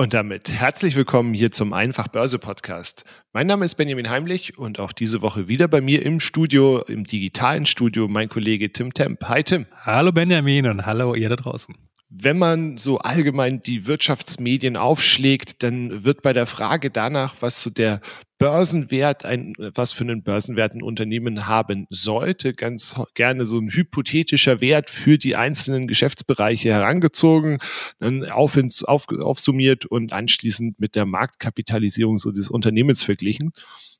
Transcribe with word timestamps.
Und 0.00 0.14
damit 0.14 0.48
herzlich 0.48 0.94
willkommen 0.94 1.34
hier 1.34 1.50
zum 1.50 1.72
Einfach 1.72 2.06
Börse 2.06 2.38
Podcast. 2.38 3.04
Mein 3.32 3.48
Name 3.48 3.64
ist 3.64 3.74
Benjamin 3.74 4.08
Heimlich 4.08 4.56
und 4.56 4.78
auch 4.78 4.92
diese 4.92 5.22
Woche 5.22 5.48
wieder 5.48 5.66
bei 5.66 5.80
mir 5.80 6.06
im 6.06 6.20
Studio, 6.20 6.78
im 6.86 7.02
digitalen 7.02 7.66
Studio, 7.66 8.06
mein 8.06 8.28
Kollege 8.28 8.70
Tim 8.70 8.94
Temp. 8.94 9.24
Hi 9.24 9.42
Tim. 9.42 9.66
Hallo 9.82 10.12
Benjamin 10.12 10.68
und 10.68 10.86
hallo 10.86 11.16
ihr 11.16 11.28
da 11.28 11.34
draußen. 11.34 11.74
Wenn 12.10 12.38
man 12.38 12.78
so 12.78 12.98
allgemein 12.98 13.62
die 13.62 13.86
Wirtschaftsmedien 13.86 14.78
aufschlägt, 14.78 15.62
dann 15.62 16.06
wird 16.06 16.22
bei 16.22 16.32
der 16.32 16.46
Frage 16.46 16.90
danach, 16.90 17.34
was 17.40 17.60
so 17.60 17.68
der 17.68 18.00
Börsenwert, 18.38 19.26
ein, 19.26 19.52
was 19.58 19.92
für 19.92 20.04
einen 20.04 20.22
Börsenwert 20.22 20.72
ein 20.72 20.82
Unternehmen 20.82 21.46
haben 21.46 21.86
sollte, 21.90 22.54
ganz 22.54 22.98
gerne 23.12 23.44
so 23.44 23.58
ein 23.58 23.68
hypothetischer 23.70 24.62
Wert 24.62 24.88
für 24.88 25.18
die 25.18 25.36
einzelnen 25.36 25.86
Geschäftsbereiche 25.86 26.70
herangezogen, 26.70 27.58
dann 27.98 28.24
auf, 28.30 28.58
auf, 28.84 29.04
aufsummiert 29.10 29.84
und 29.84 30.14
anschließend 30.14 30.80
mit 30.80 30.94
der 30.94 31.04
Marktkapitalisierung 31.04 32.16
so 32.16 32.32
des 32.32 32.48
Unternehmens 32.48 33.02
verglichen. 33.02 33.52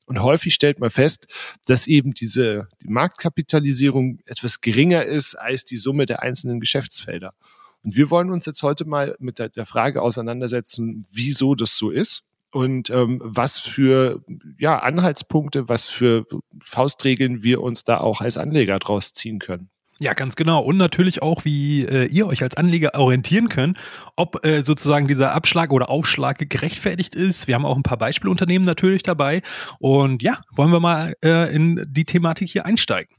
Und 0.07 0.23
häufig 0.23 0.55
stellt 0.55 0.79
man 0.79 0.89
fest, 0.89 1.27
dass 1.67 1.85
eben 1.85 2.15
diese 2.15 2.69
die 2.81 2.89
Marktkapitalisierung 2.89 4.17
etwas 4.25 4.61
geringer 4.61 5.03
ist 5.03 5.35
als 5.35 5.65
die 5.65 5.77
Summe 5.77 6.07
der 6.07 6.23
einzelnen 6.23 6.59
Geschäftsfelder. 6.59 7.35
Und 7.83 7.95
wir 7.95 8.09
wollen 8.09 8.31
uns 8.31 8.45
jetzt 8.45 8.63
heute 8.63 8.85
mal 8.85 9.15
mit 9.19 9.39
der, 9.39 9.49
der 9.49 9.65
Frage 9.65 10.01
auseinandersetzen, 10.01 11.05
wieso 11.11 11.55
das 11.55 11.77
so 11.77 11.89
ist 11.89 12.23
und 12.51 12.89
ähm, 12.89 13.21
was 13.23 13.59
für 13.59 14.23
ja, 14.57 14.79
Anhaltspunkte, 14.79 15.69
was 15.69 15.85
für 15.85 16.25
Faustregeln 16.63 17.43
wir 17.43 17.61
uns 17.61 17.83
da 17.83 17.99
auch 17.99 18.21
als 18.21 18.37
Anleger 18.37 18.79
draus 18.79 19.13
ziehen 19.13 19.39
können. 19.39 19.69
Ja, 20.01 20.13
ganz 20.13 20.37
genau. 20.37 20.61
Und 20.61 20.77
natürlich 20.77 21.21
auch, 21.21 21.43
wie 21.43 21.83
äh, 21.83 22.05
ihr 22.05 22.25
euch 22.25 22.41
als 22.41 22.55
Anleger 22.55 22.97
orientieren 22.97 23.49
könnt, 23.49 23.77
ob 24.15 24.45
äh, 24.45 24.61
sozusagen 24.61 25.09
dieser 25.09 25.33
Abschlag 25.33 25.73
oder 25.73 25.89
Aufschlag 25.89 26.37
gerechtfertigt 26.49 27.15
ist. 27.15 27.47
Wir 27.49 27.55
haben 27.55 27.65
auch 27.65 27.75
ein 27.75 27.83
paar 27.83 27.97
Beispielunternehmen 27.97 28.65
natürlich 28.65 29.03
dabei. 29.03 29.41
Und 29.79 30.23
ja, 30.23 30.39
wollen 30.53 30.71
wir 30.71 30.79
mal 30.79 31.15
äh, 31.23 31.53
in 31.53 31.85
die 31.85 32.05
Thematik 32.05 32.49
hier 32.49 32.65
einsteigen. 32.65 33.13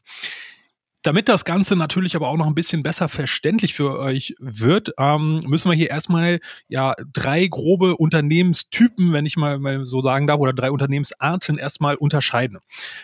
Damit 1.03 1.31
das 1.31 1.47
Ganze 1.47 1.77
natürlich 1.77 2.15
aber 2.15 2.29
auch 2.29 2.37
noch 2.37 2.47
ein 2.47 2.55
bisschen 2.55 2.83
besser 2.83 3.09
verständlich 3.09 3.73
für 3.73 3.99
euch 3.99 4.35
wird, 4.39 4.93
ähm, 4.99 5.41
müssen 5.47 5.71
wir 5.71 5.77
hier 5.77 5.89
erstmal 5.89 6.41
ja 6.69 6.95
drei 7.15 7.47
grobe 7.47 7.97
Unternehmenstypen, 7.97 9.15
wenn 9.15 9.25
ich 9.25 9.39
mal, 9.39 9.59
mal 9.59 9.87
so 9.87 10.03
sagen 10.03 10.27
darf, 10.27 10.41
oder 10.41 10.53
drei 10.53 10.71
Unternehmensarten 10.71 11.57
erstmal 11.57 11.95
unterscheiden. 11.95 12.59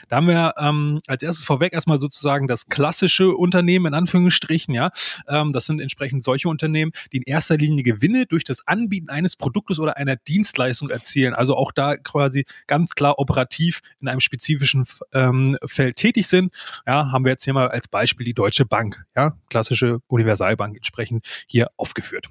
Da 0.08 0.16
haben 0.16 0.28
wir 0.28 0.52
ähm, 0.58 1.00
als 1.06 1.22
erstes 1.22 1.44
vorweg 1.44 1.72
erstmal 1.72 1.98
sozusagen 1.98 2.46
das 2.48 2.66
klassische 2.66 3.30
Unternehmen 3.34 3.86
in 3.86 3.94
Anführungsstrichen, 3.94 4.74
ja. 4.74 4.90
Ähm, 5.26 5.54
das 5.54 5.64
sind 5.64 5.80
entsprechend 5.80 6.22
solche 6.22 6.50
Unternehmen, 6.50 6.92
die 7.12 7.18
in 7.18 7.22
erster 7.22 7.56
Linie 7.56 7.82
Gewinne 7.82 8.26
durch 8.26 8.44
das 8.44 8.66
Anbieten 8.66 9.08
eines 9.08 9.36
Produktes 9.36 9.78
oder 9.78 9.96
einer 9.96 10.16
Dienstleistung 10.16 10.90
erzielen. 10.90 11.32
Also 11.32 11.56
auch 11.56 11.72
da 11.72 11.96
quasi 11.96 12.44
ganz 12.66 12.94
klar 12.94 13.18
operativ 13.18 13.80
in 14.02 14.08
einem 14.08 14.20
spezifischen 14.20 14.84
ähm, 15.14 15.56
Feld 15.64 15.96
tätig 15.96 16.26
sind. 16.26 16.52
Ja, 16.86 17.10
haben 17.10 17.24
wir 17.24 17.32
jetzt 17.32 17.44
hier 17.44 17.54
mal 17.54 17.68
als 17.68 17.85
als 17.86 17.88
Beispiel 17.88 18.24
die 18.24 18.34
Deutsche 18.34 18.66
Bank, 18.66 19.04
ja, 19.14 19.36
klassische 19.48 20.00
Universalbank 20.08 20.76
entsprechend 20.76 21.24
hier 21.46 21.68
aufgeführt. 21.76 22.28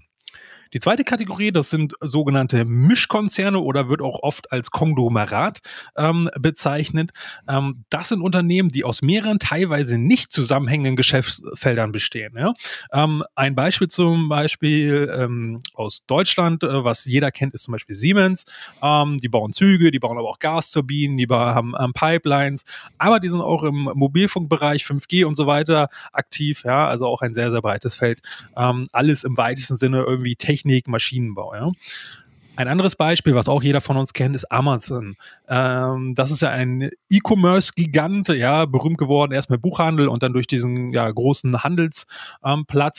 Die 0.75 0.81
zweite 0.81 1.05
Kategorie, 1.05 1.53
das 1.53 1.69
sind 1.69 1.93
sogenannte 2.01 2.65
Mischkonzerne 2.65 3.59
oder 3.59 3.87
wird 3.87 4.01
auch 4.01 4.23
oft 4.23 4.51
als 4.51 4.71
Konglomerat 4.71 5.59
ähm, 5.95 6.29
bezeichnet. 6.37 7.11
Ähm, 7.47 7.85
das 7.89 8.09
sind 8.09 8.19
Unternehmen, 8.19 8.67
die 8.67 8.83
aus 8.83 9.01
mehreren 9.01 9.39
teilweise 9.39 9.97
nicht 9.97 10.33
zusammenhängenden 10.33 10.97
Geschäftsfeldern 10.97 11.93
bestehen. 11.93 12.35
Ja? 12.37 12.53
Ähm, 12.91 13.23
ein 13.35 13.55
Beispiel 13.55 13.87
zum 13.87 14.27
Beispiel 14.27 15.09
ähm, 15.17 15.61
aus 15.75 16.05
Deutschland, 16.07 16.65
äh, 16.65 16.83
was 16.83 17.05
jeder 17.05 17.31
kennt, 17.31 17.53
ist 17.53 17.63
zum 17.63 17.71
Beispiel 17.71 17.95
Siemens. 17.95 18.43
Ähm, 18.81 19.17
die 19.19 19.29
bauen 19.29 19.53
Züge, 19.53 19.91
die 19.91 19.99
bauen 19.99 20.17
aber 20.17 20.27
auch 20.27 20.39
Gasturbinen, 20.39 21.15
die 21.15 21.27
haben 21.29 21.73
ähm, 21.79 21.93
Pipelines, 21.93 22.65
aber 22.97 23.21
die 23.21 23.29
sind 23.29 23.39
auch 23.39 23.63
im 23.63 23.89
Mobilfunkbereich 23.93 24.83
5G 24.83 25.23
und 25.23 25.35
so 25.35 25.47
weiter 25.47 25.87
aktiv. 26.11 26.63
Ja, 26.65 26.85
also 26.85 27.05
auch 27.05 27.21
ein 27.21 27.33
sehr, 27.33 27.49
sehr 27.49 27.61
breites 27.61 27.95
Feld. 27.95 28.21
alles 28.55 29.23
im 29.23 29.37
weitesten 29.37 29.77
Sinne 29.77 30.03
irgendwie 30.05 30.35
technisch 30.35 30.64
Technik, 30.65 30.87
Maschinenbau. 30.87 31.53
Ja. 31.53 31.71
Ein 32.57 32.69
anderes 32.69 32.95
Beispiel, 32.95 33.35
was 33.35 33.49
auch 33.49 33.61
jeder 33.63 33.81
von 33.81 33.97
uns 33.97 34.13
kennt, 34.13 34.33
ist 34.33 34.49
Amazon. 34.49 35.17
Ähm, 35.49 36.15
das 36.15 36.31
ist 36.31 36.41
ja 36.41 36.51
ein 36.51 36.89
E-Commerce-Gigant, 37.09 38.29
ja, 38.29 38.63
berühmt 38.63 38.97
geworden 38.97 39.33
erst 39.33 39.49
mit 39.49 39.61
Buchhandel 39.61 40.07
und 40.07 40.23
dann 40.23 40.31
durch 40.31 40.47
diesen 40.47 40.93
ja, 40.93 41.11
großen 41.11 41.65
Handelsplatz, 41.65 42.07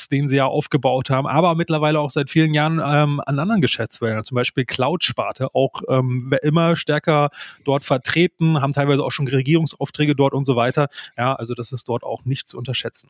ähm, 0.04 0.08
den 0.12 0.28
sie 0.28 0.36
ja 0.36 0.44
aufgebaut 0.44 1.08
haben, 1.08 1.26
aber 1.26 1.54
mittlerweile 1.54 2.00
auch 2.00 2.10
seit 2.10 2.28
vielen 2.28 2.52
Jahren 2.52 2.82
ähm, 2.84 3.22
an 3.24 3.38
anderen 3.38 3.62
Geschäftsfeldern, 3.62 4.24
zum 4.24 4.34
Beispiel 4.34 4.66
Cloud-Sparte, 4.66 5.48
auch 5.54 5.80
ähm, 5.88 6.30
immer 6.42 6.76
stärker 6.76 7.30
dort 7.64 7.86
vertreten, 7.86 8.60
haben 8.60 8.74
teilweise 8.74 9.02
auch 9.02 9.12
schon 9.12 9.26
Regierungsaufträge 9.26 10.14
dort 10.14 10.34
und 10.34 10.44
so 10.44 10.54
weiter. 10.56 10.88
Ja, 11.16 11.34
also 11.34 11.54
das 11.54 11.72
ist 11.72 11.88
dort 11.88 12.04
auch 12.04 12.26
nicht 12.26 12.46
zu 12.46 12.58
unterschätzen. 12.58 13.08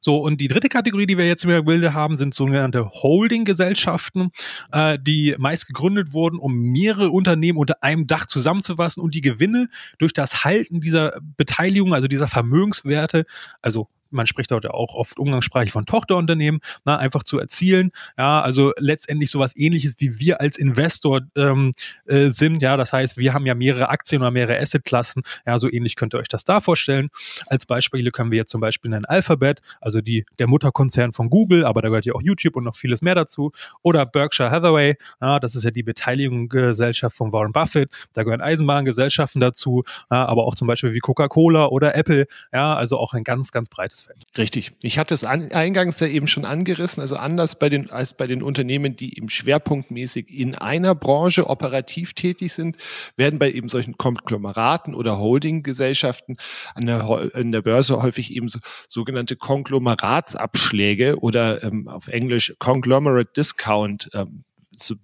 So, 0.00 0.18
und 0.18 0.40
die 0.40 0.48
dritte 0.48 0.68
Kategorie, 0.68 1.06
die 1.06 1.18
wir 1.18 1.26
jetzt 1.26 1.44
im 1.44 1.64
Bilde 1.64 1.94
haben, 1.94 2.16
sind 2.16 2.34
sogenannte 2.34 2.88
Holding-Gesellschaften, 2.90 4.30
äh, 4.72 4.98
die 5.00 5.34
meist 5.38 5.66
gegründet 5.66 6.12
wurden, 6.12 6.38
um 6.38 6.54
mehrere 6.54 7.10
Unternehmen 7.10 7.58
unter 7.58 7.82
einem 7.82 8.06
Dach 8.06 8.26
zusammenzufassen 8.26 9.02
und 9.02 9.14
die 9.14 9.20
Gewinne 9.20 9.68
durch 9.98 10.12
das 10.12 10.44
Halten 10.44 10.80
dieser 10.80 11.20
Beteiligung, 11.36 11.94
also 11.94 12.08
dieser 12.08 12.28
Vermögenswerte, 12.28 13.26
also 13.60 13.88
man 14.12 14.26
spricht 14.26 14.50
heute 14.52 14.74
auch 14.74 14.94
oft 14.94 15.18
umgangssprachlich 15.18 15.72
von 15.72 15.86
Tochterunternehmen, 15.86 16.60
na, 16.84 16.96
einfach 16.96 17.22
zu 17.22 17.38
erzielen. 17.38 17.90
Ja, 18.18 18.40
also 18.40 18.72
letztendlich 18.78 19.30
sowas 19.30 19.56
ähnliches 19.56 20.00
wie 20.00 20.18
wir 20.18 20.40
als 20.40 20.56
Investor 20.56 21.20
ähm, 21.36 21.72
äh, 22.06 22.30
sind. 22.30 22.62
Ja, 22.62 22.76
das 22.76 22.92
heißt, 22.92 23.16
wir 23.16 23.34
haben 23.34 23.46
ja 23.46 23.54
mehrere 23.54 23.88
Aktien 23.88 24.22
oder 24.22 24.30
mehrere 24.30 24.58
Assetklassen. 24.58 25.22
Ja, 25.46 25.58
so 25.58 25.70
ähnlich 25.70 25.96
könnt 25.96 26.14
ihr 26.14 26.18
euch 26.18 26.28
das 26.28 26.44
da 26.44 26.60
vorstellen. 26.60 27.08
Als 27.46 27.66
Beispiele 27.66 28.10
können 28.10 28.30
wir 28.30 28.38
jetzt 28.38 28.50
zum 28.50 28.60
Beispiel 28.60 28.90
nennen 28.90 29.04
Alphabet, 29.04 29.60
also 29.80 30.00
die, 30.00 30.24
der 30.38 30.46
Mutterkonzern 30.46 31.12
von 31.12 31.30
Google, 31.30 31.64
aber 31.64 31.82
da 31.82 31.88
gehört 31.88 32.06
ja 32.06 32.14
auch 32.14 32.22
YouTube 32.22 32.56
und 32.56 32.64
noch 32.64 32.76
vieles 32.76 33.02
mehr 33.02 33.14
dazu. 33.14 33.52
Oder 33.82 34.06
Berkshire 34.06 34.50
Hathaway, 34.50 34.96
ja, 35.20 35.40
das 35.40 35.54
ist 35.54 35.64
ja 35.64 35.70
die 35.70 35.82
Beteiligungsgesellschaft 35.82 37.16
von 37.16 37.32
Warren 37.32 37.52
Buffett. 37.52 37.90
Da 38.12 38.22
gehören 38.22 38.42
Eisenbahngesellschaften 38.42 39.40
dazu, 39.40 39.84
ja, 40.10 40.26
aber 40.26 40.44
auch 40.44 40.54
zum 40.54 40.68
Beispiel 40.68 40.94
wie 40.94 40.98
Coca-Cola 41.00 41.66
oder 41.66 41.94
Apple. 41.94 42.26
Ja, 42.52 42.74
also 42.74 42.98
auch 42.98 43.14
ein 43.14 43.24
ganz, 43.24 43.52
ganz 43.52 43.68
breites 43.68 44.01
Feld. 44.02 44.24
Richtig. 44.36 44.72
Ich 44.82 44.98
hatte 44.98 45.14
es 45.14 45.24
an, 45.24 45.52
eingangs 45.52 46.00
ja 46.00 46.06
eben 46.06 46.26
schon 46.26 46.44
angerissen, 46.44 47.00
also 47.00 47.16
anders 47.16 47.58
bei 47.58 47.68
den, 47.68 47.90
als 47.90 48.14
bei 48.16 48.26
den 48.26 48.42
Unternehmen, 48.42 48.96
die 48.96 49.16
eben 49.16 49.28
schwerpunktmäßig 49.28 50.28
in 50.30 50.54
einer 50.54 50.94
Branche 50.94 51.48
operativ 51.48 52.12
tätig 52.12 52.52
sind, 52.52 52.76
werden 53.16 53.38
bei 53.38 53.50
eben 53.50 53.68
solchen 53.68 53.96
Konglomeraten 53.96 54.94
oder 54.94 55.18
Holdinggesellschaften 55.18 56.36
an 56.74 56.86
der, 56.86 57.30
an 57.34 57.52
der 57.52 57.62
Börse 57.62 58.02
häufig 58.02 58.34
eben 58.34 58.48
so, 58.48 58.58
sogenannte 58.88 59.36
Konglomeratsabschläge 59.36 61.18
oder 61.18 61.62
ähm, 61.62 61.88
auf 61.88 62.08
Englisch 62.08 62.54
Conglomerate 62.58 63.32
Discount 63.36 64.10
ähm, 64.14 64.44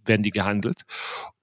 werden 0.05 0.23
die 0.23 0.31
gehandelt. 0.31 0.83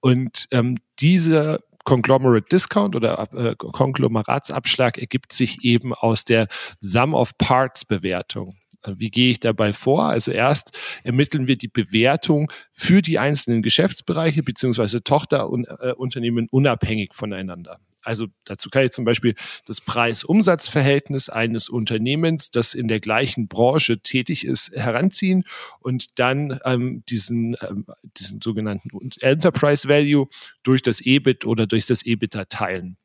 Und 0.00 0.46
ähm, 0.50 0.78
diese 0.98 1.60
Conglomerate 1.86 2.48
Discount 2.50 2.96
oder 2.96 3.28
äh, 3.32 3.54
Konglomeratsabschlag 3.56 4.98
ergibt 4.98 5.32
sich 5.32 5.64
eben 5.64 5.94
aus 5.94 6.24
der 6.24 6.48
Sum 6.80 7.14
of 7.14 7.38
Parts 7.38 7.84
Bewertung. 7.84 8.56
Also 8.82 9.00
wie 9.00 9.10
gehe 9.10 9.30
ich 9.30 9.40
dabei 9.40 9.72
vor? 9.72 10.04
Also 10.04 10.32
erst 10.32 10.76
ermitteln 11.04 11.46
wir 11.46 11.56
die 11.56 11.68
Bewertung 11.68 12.52
für 12.72 13.02
die 13.02 13.18
einzelnen 13.18 13.62
Geschäftsbereiche 13.62 14.42
beziehungsweise 14.42 15.02
Tochterunternehmen 15.02 16.48
unabhängig 16.50 17.14
voneinander. 17.14 17.78
Also 18.06 18.28
dazu 18.44 18.70
kann 18.70 18.84
ich 18.84 18.92
zum 18.92 19.04
Beispiel 19.04 19.34
das 19.66 19.80
Preis-Umsatz-Verhältnis 19.80 21.28
eines 21.28 21.68
Unternehmens, 21.68 22.50
das 22.50 22.72
in 22.72 22.86
der 22.86 23.00
gleichen 23.00 23.48
Branche 23.48 23.98
tätig 23.98 24.46
ist, 24.46 24.70
heranziehen 24.72 25.44
und 25.80 26.18
dann 26.20 26.60
ähm, 26.64 27.02
diesen, 27.08 27.56
ähm, 27.68 27.86
diesen 28.16 28.40
sogenannten 28.40 28.90
Enterprise 29.20 29.88
Value 29.88 30.28
durch 30.62 30.82
das 30.82 31.00
EBIT 31.00 31.46
oder 31.46 31.66
durch 31.66 31.86
das 31.86 32.02
EBITDA 32.02 32.44
teilen. 32.44 32.96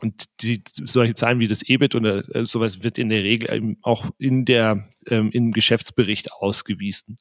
Und 0.00 0.24
die, 0.42 0.62
solche 0.66 1.14
Zahlen 1.14 1.38
wie 1.38 1.46
das 1.46 1.62
EBIT 1.62 1.94
oder 1.94 2.28
äh, 2.34 2.44
sowas 2.44 2.82
wird 2.82 2.98
in 2.98 3.08
der 3.08 3.22
Regel 3.22 3.76
auch 3.82 4.10
in 4.18 4.44
der, 4.44 4.88
ähm, 5.08 5.30
im 5.30 5.52
Geschäftsbericht 5.52 6.32
ausgewiesen. 6.32 7.16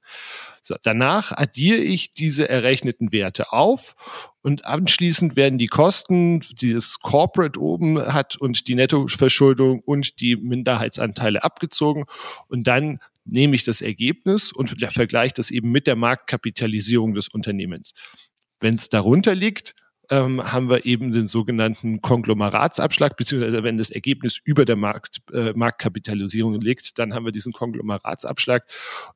So, 0.62 0.76
danach 0.82 1.32
addiere 1.32 1.78
ich 1.78 2.12
diese 2.12 2.50
errechneten 2.50 3.12
Werte 3.12 3.54
auf 3.54 4.32
und 4.42 4.66
anschließend 4.66 5.36
werden 5.36 5.60
die 5.60 5.68
Kosten, 5.68 6.42
die 6.60 6.74
das 6.74 7.00
Corporate 7.00 7.60
oben 7.60 8.02
hat 8.02 8.38
und 8.38 8.68
die 8.68 8.76
Nettoverschuldung 8.76 9.82
und 9.82 10.20
die 10.20 10.36
Minderheitsanteile 10.36 11.44
abgezogen 11.44 12.06
und 12.48 12.66
dann 12.66 13.00
nehme 13.26 13.56
ich 13.56 13.64
das 13.64 13.82
Ergebnis 13.82 14.52
und 14.52 14.70
vergleiche 14.92 15.34
das 15.36 15.52
eben 15.52 15.72
mit 15.72 15.88
der 15.88 15.96
Marktkapitalisierung 15.96 17.14
des 17.14 17.28
Unternehmens. 17.30 17.94
Wenn 18.60 18.76
es 18.76 18.90
darunter 18.90 19.36
liegt, 19.36 19.76
ähm, 20.10 20.52
haben 20.52 20.70
wir 20.70 20.86
eben 20.86 21.12
den 21.12 21.28
sogenannten 21.28 22.02
Konglomeratsabschlag, 22.02 23.16
beziehungsweise 23.18 23.64
wenn 23.64 23.78
das 23.78 23.90
Ergebnis 23.90 24.40
über 24.44 24.66
der 24.66 24.76
Markt, 24.76 25.22
äh, 25.34 25.54
Marktkapitalisierung 25.54 26.60
liegt, 26.60 27.00
dann 27.00 27.14
haben 27.14 27.26
wir 27.26 27.32
diesen 27.32 27.54
Konglomeratsabschlag. 27.54 28.66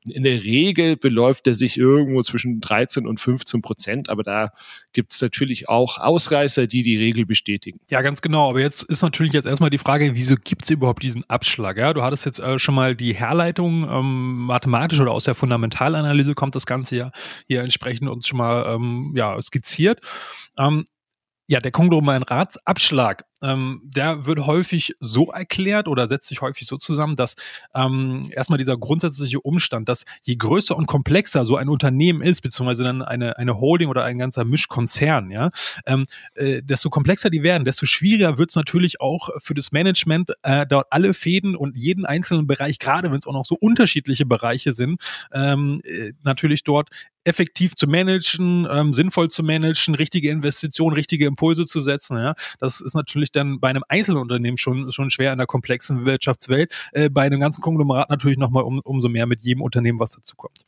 Und 0.04 0.12
in 0.12 0.22
der 0.24 0.42
Regel 0.42 0.96
beläuft 0.96 1.46
er 1.46 1.54
sich 1.54 1.76
irgendwo 1.76 2.22
zwischen 2.22 2.60
13 2.60 3.06
und 3.06 3.20
15 3.20 3.62
Prozent, 3.62 4.08
aber 4.08 4.22
da 4.22 4.50
gibt 4.92 5.12
es 5.12 5.20
natürlich 5.20 5.68
auch 5.68 5.98
Ausreißer, 5.98 6.66
die 6.66 6.82
die 6.82 6.96
Regel 6.96 7.26
bestätigen. 7.26 7.80
Ja, 7.90 8.02
ganz 8.02 8.22
genau. 8.22 8.48
Aber 8.48 8.60
jetzt 8.60 8.82
ist 8.82 9.02
natürlich 9.02 9.32
jetzt 9.32 9.46
erstmal 9.46 9.70
die 9.70 9.78
Frage, 9.78 10.14
wieso 10.14 10.36
gibt 10.36 10.64
es 10.64 10.70
überhaupt 10.70 11.02
diesen 11.02 11.24
Abschlag? 11.28 11.76
Ja, 11.76 11.92
du 11.92 12.02
hattest 12.02 12.24
jetzt 12.24 12.40
äh, 12.40 12.58
schon 12.58 12.74
mal 12.74 12.96
die 12.96 13.14
Herleitung 13.14 13.88
ähm, 13.88 14.38
mathematisch 14.46 15.00
oder 15.00 15.12
aus 15.12 15.24
der 15.24 15.34
Fundamentalanalyse 15.34 16.34
kommt 16.34 16.54
das 16.54 16.66
Ganze 16.66 16.96
ja 16.96 17.10
hier 17.46 17.60
entsprechend 17.60 18.08
uns 18.08 18.26
schon 18.26 18.38
mal 18.38 18.74
ähm, 18.74 19.12
ja, 19.14 19.40
skizziert. 19.40 20.00
Ja, 21.50 21.60
der 21.60 21.72
Konglomeratsabschlag 21.72 23.24
ähm, 23.42 23.80
der 23.84 24.26
wird 24.26 24.46
häufig 24.46 24.94
so 25.00 25.26
erklärt 25.26 25.88
oder 25.88 26.08
setzt 26.08 26.28
sich 26.28 26.40
häufig 26.40 26.66
so 26.66 26.76
zusammen, 26.76 27.16
dass 27.16 27.36
ähm, 27.74 28.28
erstmal 28.32 28.58
dieser 28.58 28.76
grundsätzliche 28.76 29.40
Umstand, 29.40 29.88
dass 29.88 30.04
je 30.22 30.36
größer 30.36 30.76
und 30.76 30.86
komplexer 30.86 31.44
so 31.44 31.56
ein 31.56 31.68
Unternehmen 31.68 32.22
ist, 32.22 32.40
beziehungsweise 32.40 32.84
dann 32.84 33.02
eine, 33.02 33.38
eine 33.38 33.60
Holding 33.60 33.88
oder 33.88 34.04
ein 34.04 34.18
ganzer 34.18 34.44
Mischkonzern, 34.44 35.30
ja, 35.30 35.50
ähm, 35.86 36.06
äh, 36.34 36.62
desto 36.62 36.90
komplexer 36.90 37.30
die 37.30 37.42
werden, 37.42 37.64
desto 37.64 37.86
schwieriger 37.86 38.38
wird 38.38 38.50
es 38.50 38.56
natürlich 38.56 39.00
auch 39.00 39.30
für 39.38 39.54
das 39.54 39.72
Management, 39.72 40.32
äh, 40.42 40.66
dort 40.66 40.86
alle 40.90 41.14
Fäden 41.14 41.56
und 41.56 41.76
jeden 41.76 42.06
einzelnen 42.06 42.46
Bereich, 42.46 42.78
gerade 42.78 43.10
wenn 43.10 43.18
es 43.18 43.26
auch 43.26 43.32
noch 43.32 43.46
so 43.46 43.56
unterschiedliche 43.60 44.26
Bereiche 44.26 44.72
sind, 44.72 45.00
ähm, 45.32 45.80
äh, 45.84 46.12
natürlich 46.22 46.64
dort 46.64 46.90
effektiv 47.28 47.74
zu 47.74 47.86
managen, 47.86 48.66
ähm, 48.70 48.92
sinnvoll 48.92 49.28
zu 49.28 49.42
managen, 49.42 49.94
richtige 49.94 50.30
Investitionen, 50.30 50.94
richtige 50.94 51.26
Impulse 51.26 51.66
zu 51.66 51.80
setzen. 51.80 52.16
Ja, 52.16 52.34
das 52.58 52.80
ist 52.80 52.94
natürlich 52.94 53.27
natürlich 53.28 53.32
dann 53.32 53.60
bei 53.60 53.68
einem 53.68 53.84
Einzelunternehmen 53.88 54.56
schon, 54.58 54.90
schon 54.92 55.10
schwer 55.10 55.32
in 55.32 55.38
der 55.38 55.46
komplexen 55.46 56.06
Wirtschaftswelt, 56.06 56.72
äh, 56.92 57.08
bei 57.10 57.22
einem 57.22 57.40
ganzen 57.40 57.62
Konglomerat 57.62 58.10
natürlich 58.10 58.38
nochmal 58.38 58.64
um, 58.64 58.80
umso 58.80 59.08
mehr 59.08 59.26
mit 59.26 59.40
jedem 59.40 59.62
Unternehmen, 59.62 60.00
was 60.00 60.12
dazu 60.12 60.36
kommt. 60.36 60.58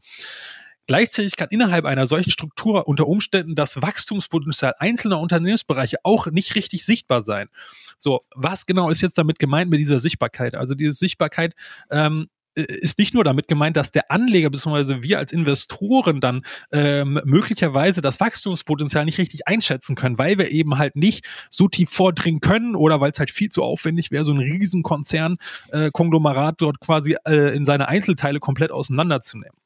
Gleichzeitig 0.87 1.37
kann 1.37 1.49
innerhalb 1.51 1.85
einer 1.85 2.07
solchen 2.07 2.31
Struktur 2.31 2.89
unter 2.89 3.07
Umständen 3.07 3.55
das 3.55 3.81
Wachstumspotenzial 3.81 4.75
einzelner 4.79 5.21
Unternehmensbereiche 5.21 5.99
auch 6.03 6.27
nicht 6.27 6.57
richtig 6.57 6.85
sichtbar 6.85 7.23
sein. 7.23 7.49
So, 7.97 8.23
was 8.35 8.67
genau 8.67 8.91
ist 8.91 9.01
jetzt 9.01 9.17
damit 9.17 9.39
gemeint 9.39 9.71
mit 9.71 9.79
dieser 9.79 10.01
Sichtbarkeit? 10.01 10.57
Also 10.57 10.75
diese 10.75 10.93
Sichtbarkeit 10.93 11.55
ähm, 11.91 12.23
äh, 12.23 12.27
ist 12.55 12.99
nicht 12.99 13.15
nur 13.15 13.25
damit 13.25 13.49
gemeint, 13.49 13.77
dass 13.77 13.91
der 13.91 14.11
Anleger 14.11 14.51
bzw. 14.51 15.03
wir 15.03 15.19
als 15.19 15.33
Investoren 15.33 16.21
dann 16.21 16.43
ähm, 16.73 17.21
möglicherweise 17.25 18.01
das 18.01 18.21
Wachstumspotenzial 18.21 19.05
nicht 19.05 19.19
richtig 19.19 19.47
einschätzen 19.47 19.95
können, 19.95 20.19
weil 20.19 20.39
wir 20.39 20.51
eben 20.51 20.79
halt 20.79 20.97
nicht 20.97 21.27
so 21.49 21.69
tief 21.69 21.91
vordringen 21.91 22.41
können 22.41 22.75
oder 22.75 23.01
weil 23.01 23.13
es 23.13 23.19
halt 23.19 23.31
viel 23.31 23.49
zu 23.51 23.63
aufwendig 23.63 24.11
wäre, 24.11 24.25
so 24.25 24.33
ein 24.33 24.39
Riesenkonzern, 24.39 25.37
äh, 25.71 25.91
Konglomerat 25.93 26.57
dort 26.59 26.81
quasi 26.81 27.17
äh, 27.25 27.55
in 27.55 27.65
seine 27.65 27.89
Einzelteile 27.89 28.41
komplett 28.41 28.73
auseinanderzunehmen 28.73 29.57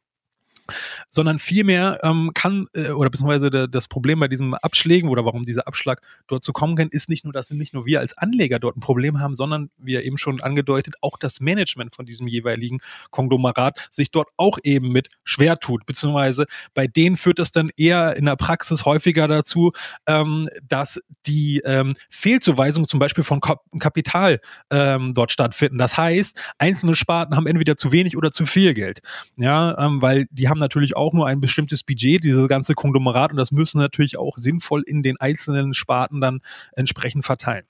sondern 1.08 1.38
vielmehr 1.38 1.98
ähm, 2.02 2.30
kann, 2.34 2.66
äh, 2.74 2.90
oder 2.90 3.10
beziehungsweise 3.10 3.50
de, 3.50 3.68
das 3.68 3.88
Problem 3.88 4.20
bei 4.20 4.28
diesem 4.28 4.54
Abschlägen 4.54 5.08
oder 5.08 5.24
warum 5.24 5.44
dieser 5.44 5.66
Abschlag 5.66 6.00
dort 6.26 6.44
zu 6.44 6.52
kommen 6.52 6.76
kann, 6.76 6.88
ist 6.88 7.08
nicht 7.08 7.24
nur, 7.24 7.32
dass 7.32 7.50
nicht 7.50 7.74
nur 7.74 7.86
wir 7.86 8.00
als 8.00 8.16
Anleger 8.16 8.58
dort 8.58 8.76
ein 8.76 8.80
Problem 8.80 9.20
haben, 9.20 9.34
sondern, 9.34 9.70
wie 9.78 9.96
eben 9.96 10.18
schon 10.18 10.40
angedeutet, 10.40 10.94
auch 11.00 11.16
das 11.18 11.40
Management 11.40 11.94
von 11.94 12.06
diesem 12.06 12.26
jeweiligen 12.26 12.78
Konglomerat 13.10 13.88
sich 13.90 14.10
dort 14.10 14.28
auch 14.36 14.58
eben 14.62 14.88
mit 14.88 15.08
schwer 15.24 15.58
tut, 15.58 15.86
beziehungsweise 15.86 16.46
bei 16.74 16.86
denen 16.86 17.16
führt 17.16 17.38
das 17.38 17.52
dann 17.52 17.70
eher 17.76 18.16
in 18.16 18.24
der 18.24 18.36
Praxis 18.36 18.84
häufiger 18.84 19.28
dazu, 19.28 19.72
ähm, 20.06 20.48
dass 20.68 21.00
die 21.26 21.60
ähm, 21.64 21.94
Fehlzuweisungen 22.10 22.88
zum 22.88 23.00
Beispiel 23.00 23.24
von 23.24 23.40
Kapital 23.78 24.40
ähm, 24.70 25.14
dort 25.14 25.32
stattfinden. 25.32 25.78
Das 25.78 25.96
heißt, 25.96 26.38
einzelne 26.58 26.94
Sparten 26.94 27.36
haben 27.36 27.46
entweder 27.46 27.76
zu 27.76 27.92
wenig 27.92 28.16
oder 28.16 28.32
zu 28.32 28.46
viel 28.46 28.74
Geld, 28.74 29.00
ja, 29.36 29.76
ähm, 29.78 30.02
weil 30.02 30.26
die 30.30 30.48
haben 30.48 30.53
haben 30.54 30.60
natürlich 30.60 30.96
auch 30.96 31.12
nur 31.12 31.26
ein 31.26 31.40
bestimmtes 31.40 31.82
Budget, 31.82 32.22
dieses 32.22 32.48
ganze 32.48 32.74
Konglomerat, 32.74 33.32
und 33.32 33.36
das 33.36 33.50
müssen 33.50 33.80
natürlich 33.80 34.16
auch 34.16 34.36
sinnvoll 34.36 34.82
in 34.86 35.02
den 35.02 35.18
einzelnen 35.18 35.74
Sparten 35.74 36.20
dann 36.20 36.40
entsprechend 36.72 37.24
verteilen. 37.24 37.64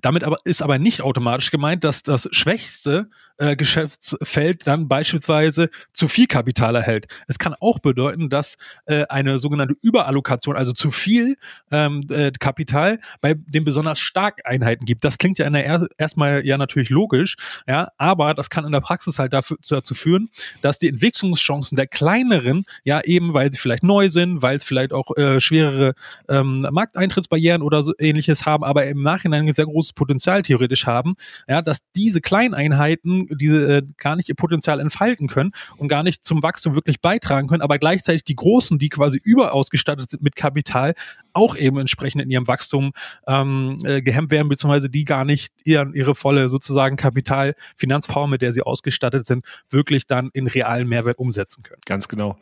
Damit 0.00 0.24
aber 0.24 0.38
ist 0.44 0.62
aber 0.62 0.78
nicht 0.78 1.02
automatisch 1.02 1.50
gemeint, 1.50 1.84
dass 1.84 2.02
das 2.02 2.28
schwächste 2.32 3.10
äh, 3.38 3.56
Geschäftsfeld 3.56 4.66
dann 4.66 4.88
beispielsweise 4.88 5.68
zu 5.92 6.08
viel 6.08 6.26
Kapital 6.26 6.76
erhält. 6.76 7.06
Es 7.26 7.38
kann 7.38 7.54
auch 7.60 7.78
bedeuten, 7.78 8.28
dass 8.28 8.56
äh, 8.86 9.04
eine 9.08 9.38
sogenannte 9.38 9.74
Überallokation, 9.82 10.56
also 10.56 10.72
zu 10.72 10.90
viel 10.90 11.36
ähm, 11.70 12.04
äh, 12.10 12.30
Kapital 12.38 13.00
bei 13.20 13.34
den 13.34 13.64
besonders 13.64 13.98
starken 13.98 14.42
Einheiten 14.44 14.84
gibt. 14.84 15.04
Das 15.04 15.18
klingt 15.18 15.38
ja 15.38 15.46
in 15.46 15.52
der 15.52 15.66
er 15.66 15.86
erstmal 15.98 16.44
ja 16.46 16.56
natürlich 16.56 16.90
logisch, 16.90 17.36
ja, 17.66 17.88
aber 17.98 18.34
das 18.34 18.50
kann 18.50 18.64
in 18.64 18.72
der 18.72 18.80
Praxis 18.80 19.18
halt 19.18 19.32
dafür, 19.32 19.56
dazu 19.68 19.94
führen, 19.94 20.30
dass 20.60 20.78
die 20.78 20.88
Entwicklungschancen 20.88 21.76
der 21.76 21.86
kleineren, 21.86 22.64
ja 22.84 23.00
eben, 23.02 23.34
weil 23.34 23.52
sie 23.52 23.58
vielleicht 23.58 23.82
neu 23.82 24.08
sind, 24.08 24.42
weil 24.42 24.56
es 24.56 24.64
vielleicht 24.64 24.92
auch 24.92 25.16
äh, 25.16 25.40
schwerere 25.40 25.94
ähm, 26.28 26.66
Markteintrittsbarrieren 26.70 27.62
oder 27.62 27.82
so 27.82 27.92
ähnliches 27.98 28.46
haben, 28.46 28.64
aber 28.64 28.86
im 28.86 29.02
Nachhinein 29.02 29.52
sehr 29.52 29.66
großes 29.66 29.92
Potenzial 29.92 30.42
theoretisch 30.42 30.86
haben, 30.86 31.16
ja, 31.48 31.62
dass 31.62 31.80
diese 31.94 32.20
Kleineinheiten 32.20 33.27
diese 33.36 33.78
äh, 33.78 33.82
gar 33.96 34.16
nicht 34.16 34.28
ihr 34.28 34.34
Potenzial 34.34 34.80
entfalten 34.80 35.28
können 35.28 35.52
und 35.76 35.88
gar 35.88 36.02
nicht 36.02 36.24
zum 36.24 36.42
Wachstum 36.42 36.74
wirklich 36.74 37.00
beitragen 37.00 37.48
können, 37.48 37.62
aber 37.62 37.78
gleichzeitig 37.78 38.24
die 38.24 38.36
Großen, 38.36 38.78
die 38.78 38.88
quasi 38.88 39.20
überausgestattet 39.22 40.10
sind 40.10 40.22
mit 40.22 40.36
Kapital, 40.36 40.94
auch 41.38 41.56
eben 41.56 41.78
entsprechend 41.78 42.22
in 42.22 42.30
ihrem 42.30 42.46
Wachstum 42.48 42.92
ähm, 43.26 43.80
äh, 43.84 44.02
gehemmt 44.02 44.30
werden, 44.30 44.48
beziehungsweise 44.48 44.90
die 44.90 45.04
gar 45.04 45.24
nicht 45.24 45.52
ihren, 45.64 45.94
ihre 45.94 46.14
volle 46.14 46.48
sozusagen 46.48 46.96
Kapital, 46.96 47.54
Finanzpower, 47.76 48.26
mit 48.26 48.42
der 48.42 48.52
sie 48.52 48.62
ausgestattet 48.62 49.26
sind, 49.26 49.44
wirklich 49.70 50.06
dann 50.06 50.30
in 50.32 50.46
realen 50.46 50.88
Mehrwert 50.88 51.18
umsetzen 51.18 51.62
können. 51.62 51.80
Ganz 51.86 52.08
genau. 52.08 52.36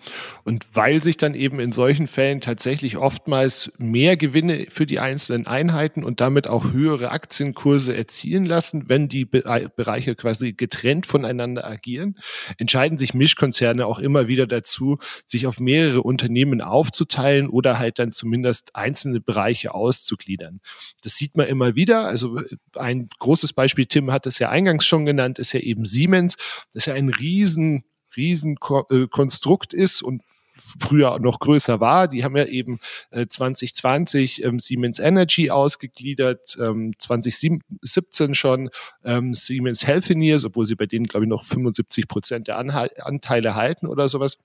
Und 0.44 0.66
weil 0.72 1.02
sich 1.02 1.16
dann 1.16 1.34
eben 1.34 1.60
in 1.60 1.72
solchen 1.72 2.08
Fällen 2.08 2.40
tatsächlich 2.40 2.96
oftmals 2.96 3.70
mehr 3.78 4.16
Gewinne 4.16 4.66
für 4.70 4.86
die 4.86 4.98
einzelnen 4.98 5.46
Einheiten 5.46 6.02
und 6.02 6.20
damit 6.20 6.48
auch 6.48 6.72
höhere 6.72 7.10
Aktienkurse 7.10 7.96
erzielen 7.96 8.46
lassen, 8.46 8.88
wenn 8.88 9.08
die 9.08 9.24
Bereiche 9.24 10.14
quasi 10.14 10.52
getrennt 10.52 11.06
voneinander 11.06 11.66
agieren, 11.66 12.16
entscheiden 12.58 12.98
sich 12.98 13.12
Mischkonzerne 13.12 13.86
auch 13.86 13.98
immer 13.98 14.28
wieder 14.28 14.46
dazu, 14.46 14.96
sich 15.26 15.46
auf 15.46 15.60
mehrere 15.60 16.02
Unternehmen 16.02 16.60
aufzuteilen 16.60 17.48
oder 17.48 17.78
halt 17.78 17.98
dann 17.98 18.12
zumindest 18.12 18.70
einzelne 18.86 19.20
Bereiche 19.20 19.74
auszugliedern. 19.74 20.60
Das 21.02 21.16
sieht 21.16 21.36
man 21.36 21.46
immer 21.46 21.74
wieder. 21.74 22.06
Also 22.06 22.40
ein 22.74 23.08
großes 23.18 23.52
Beispiel, 23.52 23.86
Tim 23.86 24.12
hat 24.12 24.26
es 24.26 24.38
ja 24.38 24.48
eingangs 24.48 24.86
schon 24.86 25.06
genannt, 25.06 25.38
ist 25.38 25.52
ja 25.52 25.60
eben 25.60 25.84
Siemens, 25.84 26.36
das 26.72 26.86
ja 26.86 26.94
ein 26.94 27.08
riesen 27.08 27.84
riesen 28.16 28.56
äh, 28.90 29.06
Konstrukt 29.08 29.74
ist 29.74 30.02
und 30.02 30.22
früher 30.58 31.18
noch 31.18 31.38
größer 31.38 31.80
war. 31.80 32.08
Die 32.08 32.24
haben 32.24 32.36
ja 32.36 32.46
eben 32.46 32.78
äh, 33.10 33.26
2020 33.26 34.42
ähm, 34.42 34.58
Siemens 34.58 34.98
Energy 34.98 35.50
ausgegliedert, 35.50 36.56
ähm, 36.60 36.92
2017 36.98 38.34
schon 38.34 38.70
ähm, 39.04 39.34
Siemens 39.34 39.86
Healthineers, 39.86 40.44
obwohl 40.44 40.66
sie 40.66 40.76
bei 40.76 40.86
denen, 40.86 41.06
glaube 41.06 41.26
ich, 41.26 41.28
noch 41.28 41.44
75 41.44 42.08
Prozent 42.08 42.48
der 42.48 42.56
Anteile 42.58 43.54
halten 43.54 43.86
oder 43.86 44.08
sowas. 44.08 44.38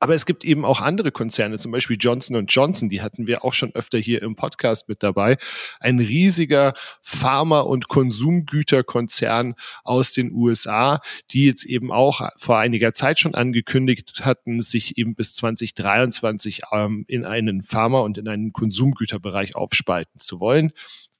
Aber 0.00 0.14
es 0.14 0.26
gibt 0.26 0.44
eben 0.44 0.64
auch 0.64 0.80
andere 0.80 1.10
Konzerne, 1.10 1.58
zum 1.58 1.72
Beispiel 1.72 1.96
Johnson 1.98 2.46
Johnson, 2.46 2.88
die 2.88 3.02
hatten 3.02 3.26
wir 3.26 3.44
auch 3.44 3.52
schon 3.52 3.74
öfter 3.74 3.98
hier 3.98 4.22
im 4.22 4.36
Podcast 4.36 4.88
mit 4.88 5.02
dabei. 5.02 5.36
Ein 5.80 5.98
riesiger 5.98 6.74
Pharma- 7.02 7.60
und 7.60 7.88
Konsumgüterkonzern 7.88 9.54
aus 9.84 10.12
den 10.12 10.32
USA, 10.32 11.00
die 11.30 11.46
jetzt 11.46 11.64
eben 11.64 11.90
auch 11.92 12.28
vor 12.36 12.58
einiger 12.58 12.92
Zeit 12.92 13.18
schon 13.18 13.34
angekündigt 13.34 14.24
hatten, 14.24 14.62
sich 14.62 14.98
eben 14.98 15.14
bis 15.14 15.34
2023 15.34 16.62
ähm, 16.72 17.04
in 17.08 17.24
einen 17.24 17.62
Pharma- 17.62 18.00
und 18.00 18.18
in 18.18 18.28
einen 18.28 18.52
Konsumgüterbereich 18.52 19.56
aufspalten 19.56 20.20
zu 20.20 20.40
wollen. 20.40 20.72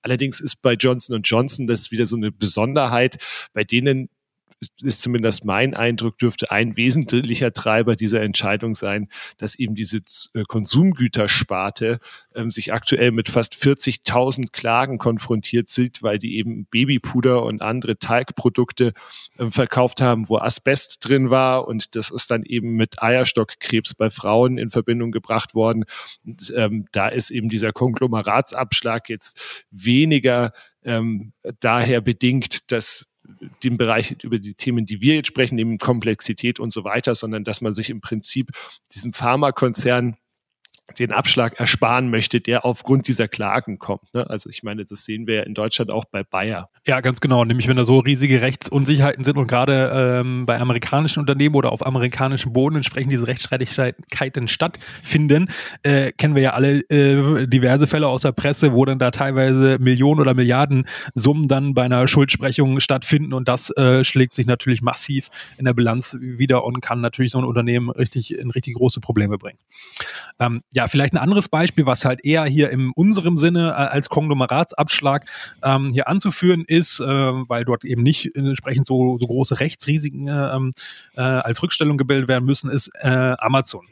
Allerdings 0.03 0.41
ist 0.41 0.63
bei 0.63 0.75
Johnson 0.75 1.21
Johnson 1.23 1.67
das 1.67 1.91
wieder 1.91 2.07
so 2.07 2.17
eine 2.17 2.31
Besonderheit, 2.31 3.19
bei 3.53 3.65
denen 3.65 4.09
ist 4.83 5.03
zumindest 5.03 5.45
mein 5.45 5.75
Eindruck, 5.75 6.19
dürfte 6.19 6.51
ein 6.51 6.77
wesentlicher 6.77 7.53
Treiber 7.53 7.97
dieser 7.97 8.23
Entscheidung 8.23 8.75
sein, 8.75 9.09
dass 9.37 9.55
eben 9.55 9.75
diese 9.75 9.99
äh, 10.35 10.43
Konsumgütersparte 10.47 12.01
ähm, 12.35 12.51
sich 12.51 12.73
aktuell 12.73 13.13
mit 13.13 13.29
fast 13.29 13.55
40.000 13.55 14.51
Klagen 14.51 14.99
konfrontiert 14.99 15.69
sieht, 15.69 16.03
weil 16.03 16.19
die 16.19 16.37
eben 16.37 16.67
Babypuder 16.67 17.45
und 17.45 17.63
andere 17.63 17.99
Teigprodukte 17.99 18.93
ähm, 19.39 19.53
verkauft 19.53 20.01
haben, 20.01 20.29
wo 20.29 20.39
Asbest 20.39 20.99
drin 21.01 21.31
war 21.31 21.69
und 21.69 21.95
das 21.95 22.11
ist 22.11 22.31
dann 22.31 22.43
eben 22.43 22.73
mit 22.73 23.03
Eierstockkrebs 23.03 23.95
bei 23.95 24.11
Frauen 24.11 24.59
in 24.59 24.71
Verbindung 24.71 25.13
gebracht 25.13 25.55
worden. 25.55 25.85
Und, 26.25 26.53
ähm, 26.57 26.87
da 26.93 27.09
ist 27.09 27.31
eben 27.31 27.49
dieser 27.49 27.73
Konglomeratsabschlag 27.73 29.09
jetzt 29.09 29.41
weniger 29.71 30.53
ähm, 30.85 31.33
daher 31.61 32.01
bedingt, 32.01 32.73
dass 32.73 33.08
dem 33.63 33.77
Bereich 33.77 34.17
über 34.23 34.39
die 34.39 34.55
Themen, 34.55 34.87
die 34.87 35.01
wir 35.01 35.15
jetzt 35.15 35.29
sprechen, 35.29 35.59
eben 35.59 35.79
Komplexität 35.79 36.61
und 36.61 36.71
so 36.71 36.85
weiter, 36.85 37.15
sondern 37.15 37.45
dass 37.45 37.61
man 37.61 37.75
sich 37.75 37.91
im 37.91 38.01
Prinzip 38.01 38.51
diesem 38.95 39.13
Pharmakonzern 39.13 40.17
den 40.99 41.13
Abschlag 41.13 41.59
ersparen 41.61 42.11
möchte, 42.11 42.41
der 42.41 42.65
aufgrund 42.65 43.09
dieser 43.09 43.29
Klagen 43.29 43.79
kommt. 43.79 44.13
Ne? 44.15 44.29
Also 44.29 44.51
ich 44.51 44.63
meine, 44.63 44.85
das 44.85 45.05
sehen 45.05 45.27
wir 45.27 45.37
ja 45.37 45.43
in 45.43 45.55
Deutschland 45.55 45.91
auch 45.91 46.05
bei 46.05 46.23
Bayer. 46.23 46.71
Ja, 46.87 47.01
ganz 47.01 47.21
genau. 47.21 47.45
Nämlich 47.45 47.69
wenn 47.69 47.77
da 47.77 47.85
so 47.85 47.99
riesige 47.99 48.41
Rechtsunsicherheiten 48.41 49.23
sind 49.25 49.37
und 49.37 49.47
gerade 49.47 49.91
ähm, 49.93 50.47
bei 50.47 50.59
amerikanischen 50.59 51.21
Unternehmen 51.21 51.55
oder 51.55 51.73
auf 51.73 51.87
amerikanischem 51.87 52.53
Boden 52.53 52.77
entsprechend 52.77 53.13
diese 53.13 53.27
Rechtsstreitigkeiten 53.27 54.49
stattfinden, 54.49 55.49
äh, 55.83 56.13
kennen 56.13 56.35
wir 56.35 56.43
ja 56.43 56.53
alle 56.55 56.81
äh, 56.89 57.47
diverse 57.47 57.87
Fälle 57.87 58.09
aus 58.09 58.23
der 58.23 58.33
Presse, 58.33 58.73
wo 58.73 58.85
dann 58.85 58.99
da 58.99 59.11
teilweise 59.11 59.79
Millionen 59.79 60.21
oder 60.21 60.35
Milliarden 60.35 60.87
Summen 61.15 61.49
dann 61.49 61.75
bei 61.75 61.83
einer 61.83 62.09
Schuldsprechung 62.09 62.81
stattfinden 62.81 63.35
und 63.35 63.49
das 63.49 63.71
äh, 63.77 64.05
schlägt 64.05 64.35
sich 64.35 64.47
natürlich 64.47 64.81
massiv 64.81 65.29
in 65.59 65.67
der 65.67 65.75
Bilanz 65.75 66.17
wieder 66.21 66.65
und 66.65 66.81
kann 66.81 67.01
natürlich 67.01 67.33
so 67.33 67.39
ein 67.39 67.45
Unternehmen 67.45 67.91
richtig 67.91 68.35
in 68.39 68.51
richtig 68.51 68.75
große 68.75 69.01
Probleme 69.01 69.37
bringen. 69.37 69.59
Ähm, 70.39 70.63
ja, 70.79 70.87
vielleicht 70.87 71.13
ein 71.13 71.19
anderes 71.19 71.49
Beispiel, 71.49 71.87
was 71.87 72.05
halt 72.05 72.25
eher 72.25 72.45
hier 72.45 72.71
in 72.71 72.93
unserem 72.95 73.37
Sinne 73.37 73.71
äh, 73.71 73.73
als 73.73 74.09
Konglomeratsabschlag 74.09 75.29
ähm, 75.65 75.91
hier 75.91 76.07
anzuführen 76.07 76.65
ist, 76.69 77.01
äh, 77.01 77.05
weil 77.05 77.65
dort 77.65 77.85
eben 77.85 78.05
nicht 78.05 78.37
entsprechend 78.37 78.87
so, 78.87 79.19
so 79.19 79.27
große 79.27 79.59
Rechtsrisiken 79.59 80.29
äh, 80.29 80.55
ähm, 80.55 80.73
äh, 81.17 81.23
als 81.23 81.61
Rückstellung 81.65 81.99
gebildet 81.99 82.29
werden 82.29 82.45
müssen, 82.45 82.71
ist 82.71 82.93
äh, 83.01 83.35
Amazon. 83.39 83.89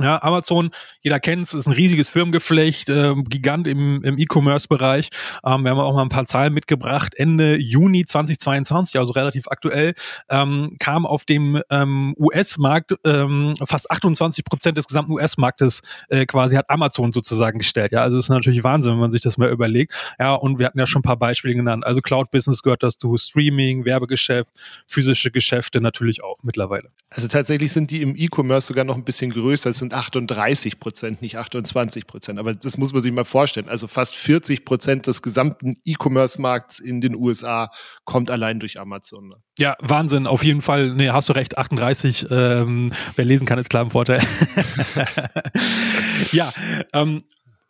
Ja, 0.00 0.22
Amazon, 0.22 0.70
jeder 1.02 1.20
kennt 1.20 1.44
es, 1.44 1.54
ist 1.54 1.66
ein 1.66 1.72
riesiges 1.72 2.08
Firmengeflecht, 2.08 2.88
äh, 2.88 3.14
Gigant 3.28 3.66
im, 3.66 4.02
im 4.02 4.18
E-Commerce-Bereich. 4.18 5.10
Ähm, 5.44 5.62
wir 5.62 5.70
haben 5.70 5.78
auch 5.78 5.94
mal 5.94 6.02
ein 6.02 6.08
paar 6.08 6.24
Zahlen 6.24 6.54
mitgebracht. 6.54 7.14
Ende 7.16 7.56
Juni 7.56 8.06
2022, 8.06 8.98
also 8.98 9.12
relativ 9.12 9.48
aktuell, 9.48 9.94
ähm, 10.30 10.76
kam 10.78 11.04
auf 11.04 11.24
dem 11.24 11.60
ähm, 11.68 12.14
US-Markt 12.18 12.94
ähm, 13.04 13.54
fast 13.64 13.90
28 13.90 14.44
Prozent 14.44 14.78
des 14.78 14.86
gesamten 14.86 15.12
US-Marktes 15.12 15.82
äh, 16.08 16.24
quasi 16.24 16.56
hat 16.56 16.70
Amazon 16.70 17.12
sozusagen 17.12 17.58
gestellt. 17.58 17.92
Ja, 17.92 18.00
also 18.00 18.18
ist 18.18 18.30
natürlich 18.30 18.64
Wahnsinn, 18.64 18.94
wenn 18.94 19.00
man 19.00 19.10
sich 19.10 19.20
das 19.20 19.36
mal 19.36 19.50
überlegt. 19.50 19.92
Ja, 20.18 20.34
und 20.34 20.58
wir 20.58 20.66
hatten 20.66 20.78
ja 20.78 20.86
schon 20.86 21.00
ein 21.00 21.02
paar 21.02 21.18
Beispiele 21.18 21.54
genannt. 21.54 21.84
Also 21.84 22.00
Cloud-Business 22.00 22.62
gehört 22.62 22.82
dazu, 22.82 23.16
Streaming, 23.16 23.84
Werbegeschäft, 23.84 24.52
physische 24.86 25.30
Geschäfte 25.30 25.80
natürlich 25.80 26.24
auch 26.24 26.38
mittlerweile. 26.42 26.90
Also 27.10 27.28
tatsächlich 27.28 27.72
sind 27.72 27.90
die 27.90 28.02
im 28.02 28.14
E-Commerce 28.16 28.68
sogar 28.68 28.84
noch 28.84 28.96
ein 28.96 29.04
bisschen 29.04 29.30
größer. 29.30 29.70
Es 29.70 29.78
sind 29.78 29.89
sind 29.90 29.94
38 29.94 30.80
Prozent, 30.80 31.22
nicht 31.22 31.36
28 31.36 32.06
Prozent. 32.06 32.38
Aber 32.38 32.54
das 32.54 32.78
muss 32.78 32.92
man 32.92 33.02
sich 33.02 33.12
mal 33.12 33.24
vorstellen. 33.24 33.68
Also 33.68 33.86
fast 33.86 34.16
40 34.16 34.64
Prozent 34.64 35.06
des 35.06 35.22
gesamten 35.22 35.76
E-Commerce-Markts 35.84 36.78
in 36.78 37.00
den 37.00 37.16
USA 37.16 37.70
kommt 38.04 38.30
allein 38.30 38.60
durch 38.60 38.80
Amazon. 38.80 39.28
Ne? 39.28 39.36
Ja, 39.58 39.76
Wahnsinn, 39.80 40.26
auf 40.26 40.44
jeden 40.44 40.62
Fall. 40.62 40.94
Nee, 40.94 41.10
hast 41.10 41.28
du 41.28 41.32
recht, 41.32 41.58
38. 41.58 42.26
Ähm, 42.30 42.92
wer 43.16 43.24
lesen 43.24 43.46
kann, 43.46 43.58
ist 43.58 43.70
klar 43.70 43.82
im 43.82 43.90
Vorteil. 43.90 44.20
ja, 46.32 46.52
ähm, 46.92 47.22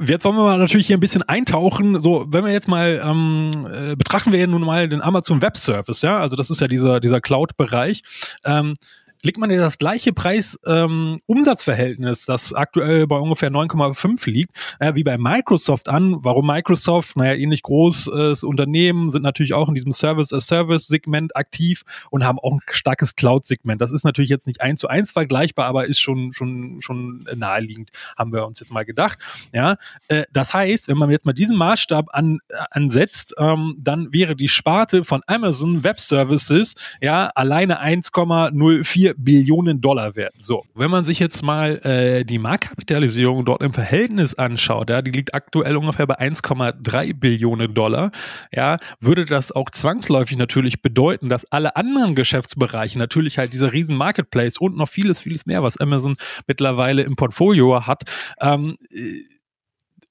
Jetzt 0.02 0.24
wollen 0.24 0.36
wir 0.36 0.44
mal 0.44 0.56
natürlich 0.56 0.86
hier 0.86 0.96
ein 0.96 1.00
bisschen 1.00 1.24
eintauchen. 1.24 2.00
So, 2.00 2.24
wenn 2.30 2.42
wir 2.42 2.52
jetzt 2.52 2.68
mal 2.68 3.02
ähm, 3.04 3.68
äh, 3.70 3.96
betrachten 3.96 4.32
wir 4.32 4.38
ja 4.38 4.46
nun 4.46 4.62
mal 4.62 4.88
den 4.88 5.02
Amazon 5.02 5.42
Web 5.42 5.58
Service, 5.58 6.00
ja, 6.00 6.18
also 6.18 6.36
das 6.36 6.48
ist 6.48 6.58
ja 6.62 6.68
dieser 6.68 7.00
dieser 7.00 7.20
Cloud-Bereich. 7.20 8.02
Ähm, 8.46 8.76
legt 9.22 9.38
man 9.38 9.50
ja 9.50 9.58
das 9.58 9.78
gleiche 9.78 10.12
Preis-Umsatzverhältnis, 10.12 12.28
ähm, 12.28 12.32
das 12.32 12.54
aktuell 12.54 13.06
bei 13.06 13.16
ungefähr 13.16 13.50
9,5 13.50 14.28
liegt, 14.30 14.50
äh, 14.78 14.94
wie 14.94 15.04
bei 15.04 15.16
Microsoft 15.18 15.88
an. 15.88 16.16
Warum 16.20 16.46
Microsoft? 16.46 17.16
Naja, 17.16 17.34
ähnlich 17.34 17.62
großes 17.62 18.44
Unternehmen, 18.44 19.10
sind 19.10 19.22
natürlich 19.22 19.54
auch 19.54 19.68
in 19.68 19.74
diesem 19.74 19.92
Service-as-Service-Segment 19.92 21.36
aktiv 21.36 21.82
und 22.10 22.24
haben 22.24 22.38
auch 22.38 22.52
ein 22.52 22.60
starkes 22.70 23.16
Cloud-Segment. 23.16 23.80
Das 23.80 23.92
ist 23.92 24.04
natürlich 24.04 24.30
jetzt 24.30 24.46
nicht 24.46 24.60
eins 24.60 24.80
zu 24.80 24.88
eins 24.88 25.12
vergleichbar, 25.12 25.66
aber 25.66 25.86
ist 25.86 26.00
schon, 26.00 26.32
schon, 26.32 26.80
schon 26.80 27.24
naheliegend, 27.34 27.90
haben 28.16 28.32
wir 28.32 28.46
uns 28.46 28.60
jetzt 28.60 28.72
mal 28.72 28.84
gedacht. 28.84 29.18
Ja, 29.52 29.76
äh, 30.08 30.24
das 30.32 30.54
heißt, 30.54 30.88
wenn 30.88 30.96
man 30.96 31.10
jetzt 31.10 31.26
mal 31.26 31.32
diesen 31.32 31.56
Maßstab 31.56 32.06
an, 32.12 32.38
äh, 32.48 32.54
ansetzt, 32.70 33.34
ähm, 33.38 33.76
dann 33.78 34.12
wäre 34.12 34.36
die 34.36 34.48
Sparte 34.48 35.04
von 35.04 35.22
Amazon 35.26 35.84
Web 35.84 36.00
Services 36.00 36.74
ja 37.00 37.28
alleine 37.34 37.80
1,04 37.80 39.09
Billionen 39.16 39.80
Dollar 39.80 40.16
wert. 40.16 40.34
So, 40.38 40.64
wenn 40.74 40.90
man 40.90 41.04
sich 41.04 41.18
jetzt 41.18 41.42
mal 41.42 41.78
äh, 41.84 42.24
die 42.24 42.38
Marktkapitalisierung 42.38 43.44
dort 43.44 43.62
im 43.62 43.72
Verhältnis 43.72 44.34
anschaut, 44.34 44.90
ja, 44.90 45.02
die 45.02 45.10
liegt 45.10 45.34
aktuell 45.34 45.76
ungefähr 45.76 46.06
bei 46.06 46.18
1,3 46.18 47.14
Billionen 47.14 47.74
Dollar, 47.74 48.10
ja, 48.52 48.78
würde 49.00 49.24
das 49.24 49.52
auch 49.52 49.70
zwangsläufig 49.70 50.36
natürlich 50.36 50.82
bedeuten, 50.82 51.28
dass 51.28 51.44
alle 51.52 51.76
anderen 51.76 52.14
Geschäftsbereiche 52.14 52.98
natürlich 52.98 53.38
halt 53.38 53.52
dieser 53.52 53.72
riesen 53.72 53.96
Marketplace 53.96 54.58
und 54.58 54.76
noch 54.76 54.88
vieles, 54.88 55.20
vieles 55.20 55.46
mehr, 55.46 55.62
was 55.62 55.76
Amazon 55.76 56.16
mittlerweile 56.46 57.02
im 57.02 57.16
Portfolio 57.16 57.86
hat, 57.86 58.02
ähm, 58.40 58.76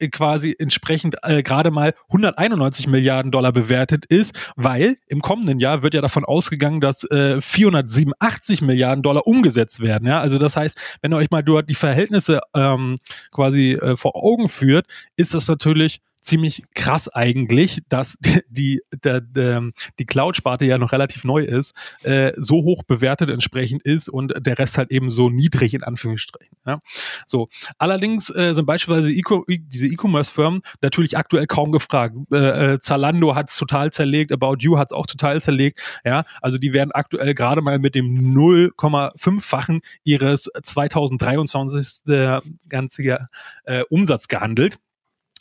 quasi 0.08 0.56
entsprechend 0.58 1.18
äh, 1.24 1.44
gerade 1.44 1.72
mal 1.72 1.94
191 2.08 2.88
Milliarden 2.88 3.32
Dollar 3.32 3.52
bewertet 3.52 4.06
ist, 4.06 4.38
weil 4.56 4.98
im 5.08 5.22
kommenden 5.22 5.60
Jahr 5.60 5.84
wird 5.84 5.94
ja 5.94 6.02
davon 6.02 6.26
ausgegangen, 6.26 6.80
dass 6.80 7.04
äh, 7.12 7.42
487 7.42 8.62
Milliarden 8.62 9.04
Dollar 9.04 9.28
umgesetzt 9.28 9.82
werden. 9.82 10.08
Ja? 10.08 10.20
Also 10.20 10.38
das 10.38 10.56
heißt, 10.56 10.80
wenn 11.02 11.14
ihr 11.14 11.18
euch 11.18 11.32
mal 11.32 11.44
dort 11.44 11.70
die 11.70 11.76
Verhältnisse 11.76 12.40
ähm, 12.56 12.96
quasi 13.32 13.74
äh, 13.74 13.98
vor 13.98 14.16
Augen 14.16 14.50
führt, 14.50 14.88
ist 15.18 15.34
das 15.34 15.48
natürlich 15.48 16.00
ziemlich 16.22 16.64
krass 16.74 17.08
eigentlich, 17.08 17.80
dass 17.90 18.18
die, 18.50 18.82
der, 19.04 19.22
der, 19.22 19.70
die 19.98 20.06
Cloud-Sparte 20.06 20.66
ja 20.66 20.78
noch 20.78 20.92
relativ 20.92 21.24
neu 21.24 21.44
ist, 21.44 21.76
äh, 22.04 22.34
so 22.38 22.64
hoch 22.64 22.84
bewertet 22.84 23.30
entsprechend 23.30 23.84
ist 23.84 24.10
und 24.10 24.34
der 24.38 24.58
Rest 24.58 24.78
halt 24.78 24.92
eben 24.92 25.12
so 25.12 25.30
niedrig 25.30 25.74
in 25.74 25.84
Anführungsstrichen. 25.84 26.56
Ja? 26.66 26.82
So. 27.26 27.50
Allerdings 27.78 28.30
äh, 28.30 28.54
sind 28.54 28.66
beispielsweise 28.66 29.12
e 29.12 29.22
diese 29.60 29.88
E-Commerce-Firmen 29.88 30.62
natürlich 30.82 31.18
aktuell 31.18 31.48
kaum 31.48 31.72
gefragt. 31.72 32.16
Äh, 32.32 32.74
äh, 32.74 32.80
Zalando 32.80 33.36
hat 33.36 33.50
es 33.50 33.58
total 33.58 33.92
zerlegt, 33.92 34.32
About 34.32 34.58
You 34.60 34.78
hat 34.78 34.92
es 34.92 34.98
auch 34.98 35.08
total 35.08 35.42
zerlegt. 35.42 35.80
Ja? 36.04 36.26
Also 36.42 36.58
die 36.58 36.74
werden 36.74 36.92
aktuell 36.92 37.34
gerade 37.34 37.62
mal 37.62 37.80
mit 37.80 37.96
dem 37.96 38.36
0,5-fachen 38.36 39.82
ihres 40.04 40.50
2023 40.64 42.04
der 42.08 42.44
ganze 42.68 43.28
äh, 43.64 43.84
Umsatz 43.90 44.28
gehandelt 44.28 44.80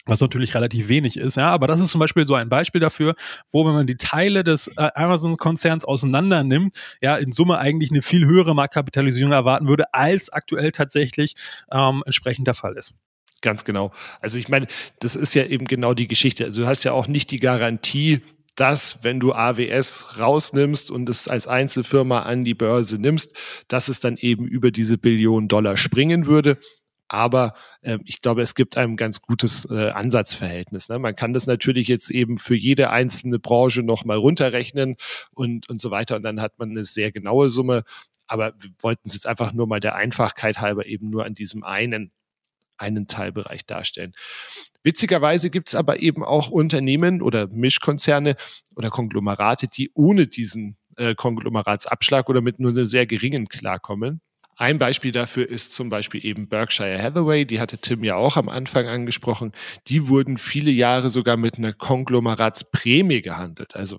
was 0.08 0.20
natürlich 0.20 0.54
relativ 0.54 0.88
wenig 0.88 1.16
ist, 1.16 1.36
ja, 1.36 1.50
aber 1.50 1.66
das 1.66 1.80
ist 1.80 1.90
zum 1.90 1.98
Beispiel 2.00 2.26
so 2.26 2.34
ein 2.34 2.48
Beispiel 2.48 2.80
dafür, 2.80 3.14
wo 3.50 3.66
wenn 3.66 3.74
man 3.74 3.86
die 3.86 3.96
Teile 3.96 4.42
des 4.42 4.68
äh, 4.76 4.88
Amazon-Konzerns 4.94 5.84
auseinander 5.84 6.42
nimmt, 6.42 6.74
ja, 7.00 7.16
in 7.16 7.32
Summe 7.32 7.58
eigentlich 7.58 7.90
eine 7.90 8.02
viel 8.02 8.26
höhere 8.26 8.54
Marktkapitalisierung 8.54 9.32
erwarten 9.32 9.68
würde, 9.68 9.92
als 9.94 10.30
aktuell 10.30 10.72
tatsächlich 10.72 11.34
ähm, 11.70 12.02
entsprechend 12.06 12.46
der 12.46 12.54
Fall 12.54 12.76
ist. 12.76 12.94
Ganz 13.40 13.64
genau. 13.64 13.92
Also 14.20 14.38
ich 14.38 14.48
meine, 14.48 14.66
das 14.98 15.14
ist 15.14 15.34
ja 15.34 15.44
eben 15.44 15.66
genau 15.66 15.94
die 15.94 16.08
Geschichte. 16.08 16.44
Also 16.44 16.62
du 16.62 16.66
hast 16.66 16.82
ja 16.84 16.92
auch 16.92 17.06
nicht 17.06 17.30
die 17.30 17.38
Garantie, 17.38 18.20
dass 18.56 19.04
wenn 19.04 19.20
du 19.20 19.32
AWS 19.32 20.18
rausnimmst 20.18 20.90
und 20.90 21.08
es 21.08 21.28
als 21.28 21.46
Einzelfirma 21.46 22.22
an 22.22 22.42
die 22.42 22.54
Börse 22.54 22.98
nimmst, 22.98 23.32
dass 23.68 23.88
es 23.88 24.00
dann 24.00 24.16
eben 24.16 24.46
über 24.48 24.72
diese 24.72 24.98
Billionen 24.98 25.46
Dollar 25.46 25.76
springen 25.76 26.26
würde. 26.26 26.58
Aber 27.08 27.54
äh, 27.80 27.98
ich 28.04 28.20
glaube, 28.20 28.42
es 28.42 28.54
gibt 28.54 28.76
ein 28.76 28.96
ganz 28.96 29.20
gutes 29.22 29.64
äh, 29.70 29.90
Ansatzverhältnis. 29.90 30.88
Ne? 30.88 30.98
Man 30.98 31.16
kann 31.16 31.32
das 31.32 31.46
natürlich 31.46 31.88
jetzt 31.88 32.10
eben 32.10 32.36
für 32.36 32.54
jede 32.54 32.90
einzelne 32.90 33.38
Branche 33.38 33.82
nochmal 33.82 34.18
runterrechnen 34.18 34.96
und, 35.34 35.68
und 35.68 35.80
so 35.80 35.90
weiter. 35.90 36.16
Und 36.16 36.22
dann 36.22 36.40
hat 36.40 36.58
man 36.58 36.70
eine 36.70 36.84
sehr 36.84 37.10
genaue 37.10 37.50
Summe. 37.50 37.82
Aber 38.26 38.52
wir 38.58 38.70
wollten 38.80 39.08
es 39.08 39.14
jetzt 39.14 39.26
einfach 39.26 39.52
nur 39.54 39.66
mal 39.66 39.80
der 39.80 39.94
Einfachkeit 39.94 40.60
halber 40.60 40.86
eben 40.86 41.08
nur 41.08 41.24
an 41.24 41.34
diesem 41.34 41.64
einen 41.64 42.12
einen 42.78 43.08
Teilbereich 43.08 43.66
darstellen. 43.66 44.12
Witzigerweise 44.84 45.50
gibt 45.50 45.68
es 45.68 45.74
aber 45.74 46.00
eben 46.00 46.22
auch 46.22 46.48
Unternehmen 46.48 47.20
oder 47.20 47.48
Mischkonzerne 47.48 48.36
oder 48.76 48.90
Konglomerate, 48.90 49.66
die 49.66 49.90
ohne 49.94 50.28
diesen 50.28 50.76
äh, 50.96 51.14
Konglomeratsabschlag 51.14 52.28
oder 52.28 52.40
mit 52.40 52.60
nur 52.60 52.70
einer 52.70 52.86
sehr 52.86 53.06
geringen 53.06 53.48
klarkommen. 53.48 54.20
Ein 54.60 54.80
Beispiel 54.80 55.12
dafür 55.12 55.48
ist 55.48 55.72
zum 55.72 55.88
Beispiel 55.88 56.26
eben 56.26 56.48
Berkshire 56.48 57.00
Hathaway, 57.00 57.44
die 57.44 57.60
hatte 57.60 57.78
Tim 57.78 58.02
ja 58.02 58.16
auch 58.16 58.36
am 58.36 58.48
Anfang 58.48 58.88
angesprochen. 58.88 59.52
Die 59.86 60.08
wurden 60.08 60.36
viele 60.36 60.72
Jahre 60.72 61.10
sogar 61.10 61.36
mit 61.36 61.58
einer 61.58 61.72
Konglomeratsprämie 61.72 63.22
gehandelt. 63.22 63.76
Also 63.76 63.98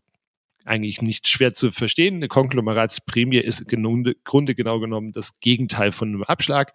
eigentlich 0.66 1.01
nicht 1.01 1.30
schwer 1.30 1.54
zu 1.54 1.72
verstehen. 1.72 2.16
Eine 2.16 2.28
Konglomeratsprämie 2.28 3.38
ist 3.38 3.62
im 3.72 4.13
Grunde 4.25 4.54
genau 4.54 4.82
genommen 4.82 5.13
das 5.13 5.39
Gegenteil 5.39 5.94
von 5.94 6.10
einem 6.10 6.24
Abschlag. 6.24 6.74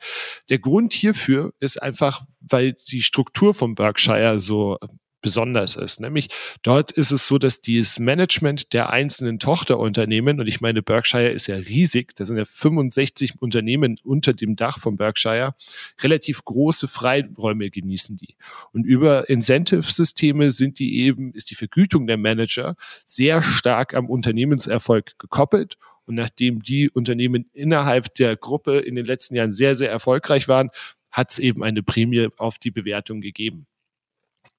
Der 0.49 0.59
Grund 0.59 0.95
hierfür 0.95 1.53
ist 1.61 1.83
einfach, 1.83 2.25
weil 2.41 2.75
die 2.89 3.03
Struktur 3.03 3.53
von 3.53 3.75
Berkshire 3.75 4.41
so 4.41 4.79
besonders 5.25 5.75
ist. 5.75 6.01
Nämlich 6.01 6.29
dort 6.63 6.91
ist 6.91 7.11
es 7.11 7.27
so, 7.27 7.39
dass 7.39 7.63
dieses 7.63 7.99
Management 7.99 8.75
der 8.75 8.91
einzelnen 8.91 9.39
Tochterunternehmen, 9.39 10.39
und 10.39 10.47
ich 10.47 10.61
meine, 10.61 10.83
Berkshire 10.83 11.31
ist 11.31 11.47
ja 11.47 11.57
riesig, 11.57 12.15
da 12.15 12.27
sind 12.27 12.37
ja 12.37 12.45
65 12.45 13.41
Unternehmen 13.41 13.97
unter 14.05 14.35
dem 14.35 14.55
Dach 14.55 14.79
von 14.79 14.99
Berkshire, 14.99 15.55
relativ 16.03 16.45
große 16.45 16.89
Freiräume 16.89 17.71
genießen 17.71 18.19
die. 18.19 18.37
Und 18.73 18.85
über 18.85 19.31
Incentive-Systeme 19.31 20.51
sind 20.51 20.79
die 20.79 21.01
eben, 21.01 21.33
ist 21.33 21.51
die 21.51 21.55
Vergütung 21.55 22.07
der 22.07 22.19
Manager 22.19 22.77
sehr 23.07 23.43
stark 23.43 23.95
am 23.95 24.11
Unternehmenserfolg 24.11 25.19
gekoppelt. 25.19 25.79
Und 26.05 26.17
nachdem 26.17 26.63
die 26.63 26.91
Unternehmen 26.91 27.47
innerhalb 27.55 28.15
der 28.17 28.37
Gruppe 28.37 28.81
in 28.81 28.95
den 28.95 29.07
letzten 29.07 29.37
Jahren 29.37 29.53
sehr, 29.53 29.75
sehr 29.75 29.91
erfolgreich 29.91 30.49
waren, 30.49 30.69
hat 31.11 31.31
es 31.31 31.39
eben 31.39 31.65
eine 31.65 31.83
Prämie 31.83 32.29
auf 32.37 32.59
die 32.59 32.71
Bewertung 32.71 33.23
gegeben. 33.23 33.67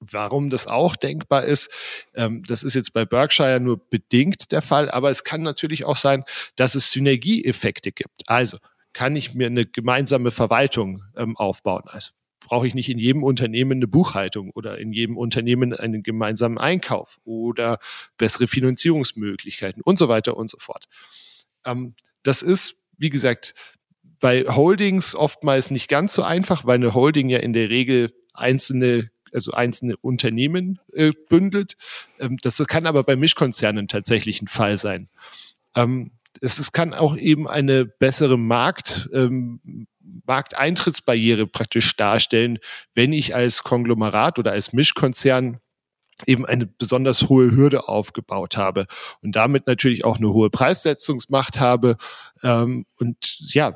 Warum 0.00 0.50
das 0.50 0.66
auch 0.66 0.94
denkbar 0.94 1.44
ist, 1.44 1.70
ähm, 2.14 2.42
das 2.46 2.62
ist 2.62 2.74
jetzt 2.74 2.92
bei 2.92 3.04
Berkshire 3.04 3.60
nur 3.60 3.78
bedingt 3.88 4.52
der 4.52 4.62
Fall, 4.62 4.90
aber 4.90 5.10
es 5.10 5.24
kann 5.24 5.42
natürlich 5.42 5.84
auch 5.84 5.96
sein, 5.96 6.24
dass 6.54 6.74
es 6.74 6.92
Synergieeffekte 6.92 7.92
gibt. 7.92 8.28
Also 8.28 8.58
kann 8.92 9.16
ich 9.16 9.34
mir 9.34 9.46
eine 9.46 9.64
gemeinsame 9.64 10.30
Verwaltung 10.30 11.02
ähm, 11.16 11.36
aufbauen. 11.36 11.84
Also 11.86 12.10
brauche 12.40 12.66
ich 12.66 12.74
nicht 12.74 12.88
in 12.88 12.98
jedem 12.98 13.22
Unternehmen 13.22 13.78
eine 13.78 13.88
Buchhaltung 13.88 14.50
oder 14.54 14.78
in 14.78 14.92
jedem 14.92 15.16
Unternehmen 15.16 15.74
einen 15.74 16.02
gemeinsamen 16.02 16.58
Einkauf 16.58 17.18
oder 17.24 17.78
bessere 18.18 18.46
Finanzierungsmöglichkeiten 18.46 19.82
und 19.82 19.98
so 19.98 20.08
weiter 20.08 20.36
und 20.36 20.48
so 20.48 20.58
fort. 20.58 20.86
Ähm, 21.64 21.94
das 22.22 22.42
ist, 22.42 22.76
wie 22.96 23.10
gesagt, 23.10 23.54
bei 24.20 24.44
Holdings 24.44 25.14
oftmals 25.14 25.70
nicht 25.70 25.88
ganz 25.88 26.14
so 26.14 26.22
einfach, 26.22 26.64
weil 26.64 26.76
eine 26.76 26.94
Holding 26.94 27.28
ja 27.28 27.38
in 27.38 27.52
der 27.52 27.68
Regel 27.68 28.12
einzelne 28.32 29.10
also 29.32 29.52
einzelne 29.52 29.96
Unternehmen 29.96 30.78
äh, 30.92 31.12
bündelt. 31.28 31.76
Ähm, 32.18 32.36
das 32.42 32.64
kann 32.66 32.86
aber 32.86 33.04
bei 33.04 33.16
Mischkonzernen 33.16 33.88
tatsächlich 33.88 34.42
ein 34.42 34.48
Fall 34.48 34.78
sein. 34.78 35.08
Ähm, 35.74 36.12
es, 36.40 36.58
es 36.58 36.72
kann 36.72 36.94
auch 36.94 37.16
eben 37.16 37.48
eine 37.48 37.84
bessere 37.86 38.38
Markt, 38.38 39.08
ähm, 39.12 39.86
Markteintrittsbarriere 40.26 41.46
praktisch 41.46 41.96
darstellen, 41.96 42.58
wenn 42.94 43.12
ich 43.12 43.34
als 43.34 43.62
Konglomerat 43.62 44.38
oder 44.38 44.52
als 44.52 44.72
Mischkonzern 44.72 45.60
eben 46.26 46.46
eine 46.46 46.66
besonders 46.66 47.28
hohe 47.28 47.54
Hürde 47.54 47.88
aufgebaut 47.88 48.56
habe 48.56 48.86
und 49.22 49.36
damit 49.36 49.66
natürlich 49.66 50.04
auch 50.04 50.16
eine 50.16 50.32
hohe 50.32 50.48
Preissetzungsmacht 50.48 51.60
habe 51.60 51.96
ähm, 52.42 52.86
und 52.98 53.38
ja 53.40 53.74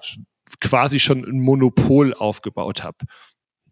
quasi 0.61 0.99
schon 0.99 1.25
ein 1.25 1.40
Monopol 1.40 2.14
aufgebaut 2.14 2.83
habe. 2.83 2.99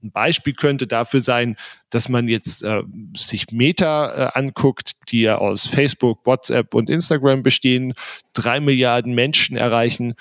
Ein 0.02 0.12
Beispiel 0.12 0.52
könnte 0.52 0.86
dafür 0.86 1.20
sein, 1.20 1.56
dass 1.90 2.08
man 2.08 2.28
jetzt 2.28 2.62
äh, 2.62 2.82
sich 3.16 3.50
Meta 3.50 4.28
äh, 4.34 4.38
anguckt, 4.38 4.92
die 5.08 5.22
ja 5.22 5.38
aus 5.38 5.66
Facebook, 5.66 6.24
WhatsApp 6.24 6.74
und 6.74 6.88
Instagram 6.88 7.42
bestehen, 7.42 7.94
drei 8.32 8.60
Milliarden 8.60 9.14
Menschen 9.14 9.56
erreichen. 9.56 10.14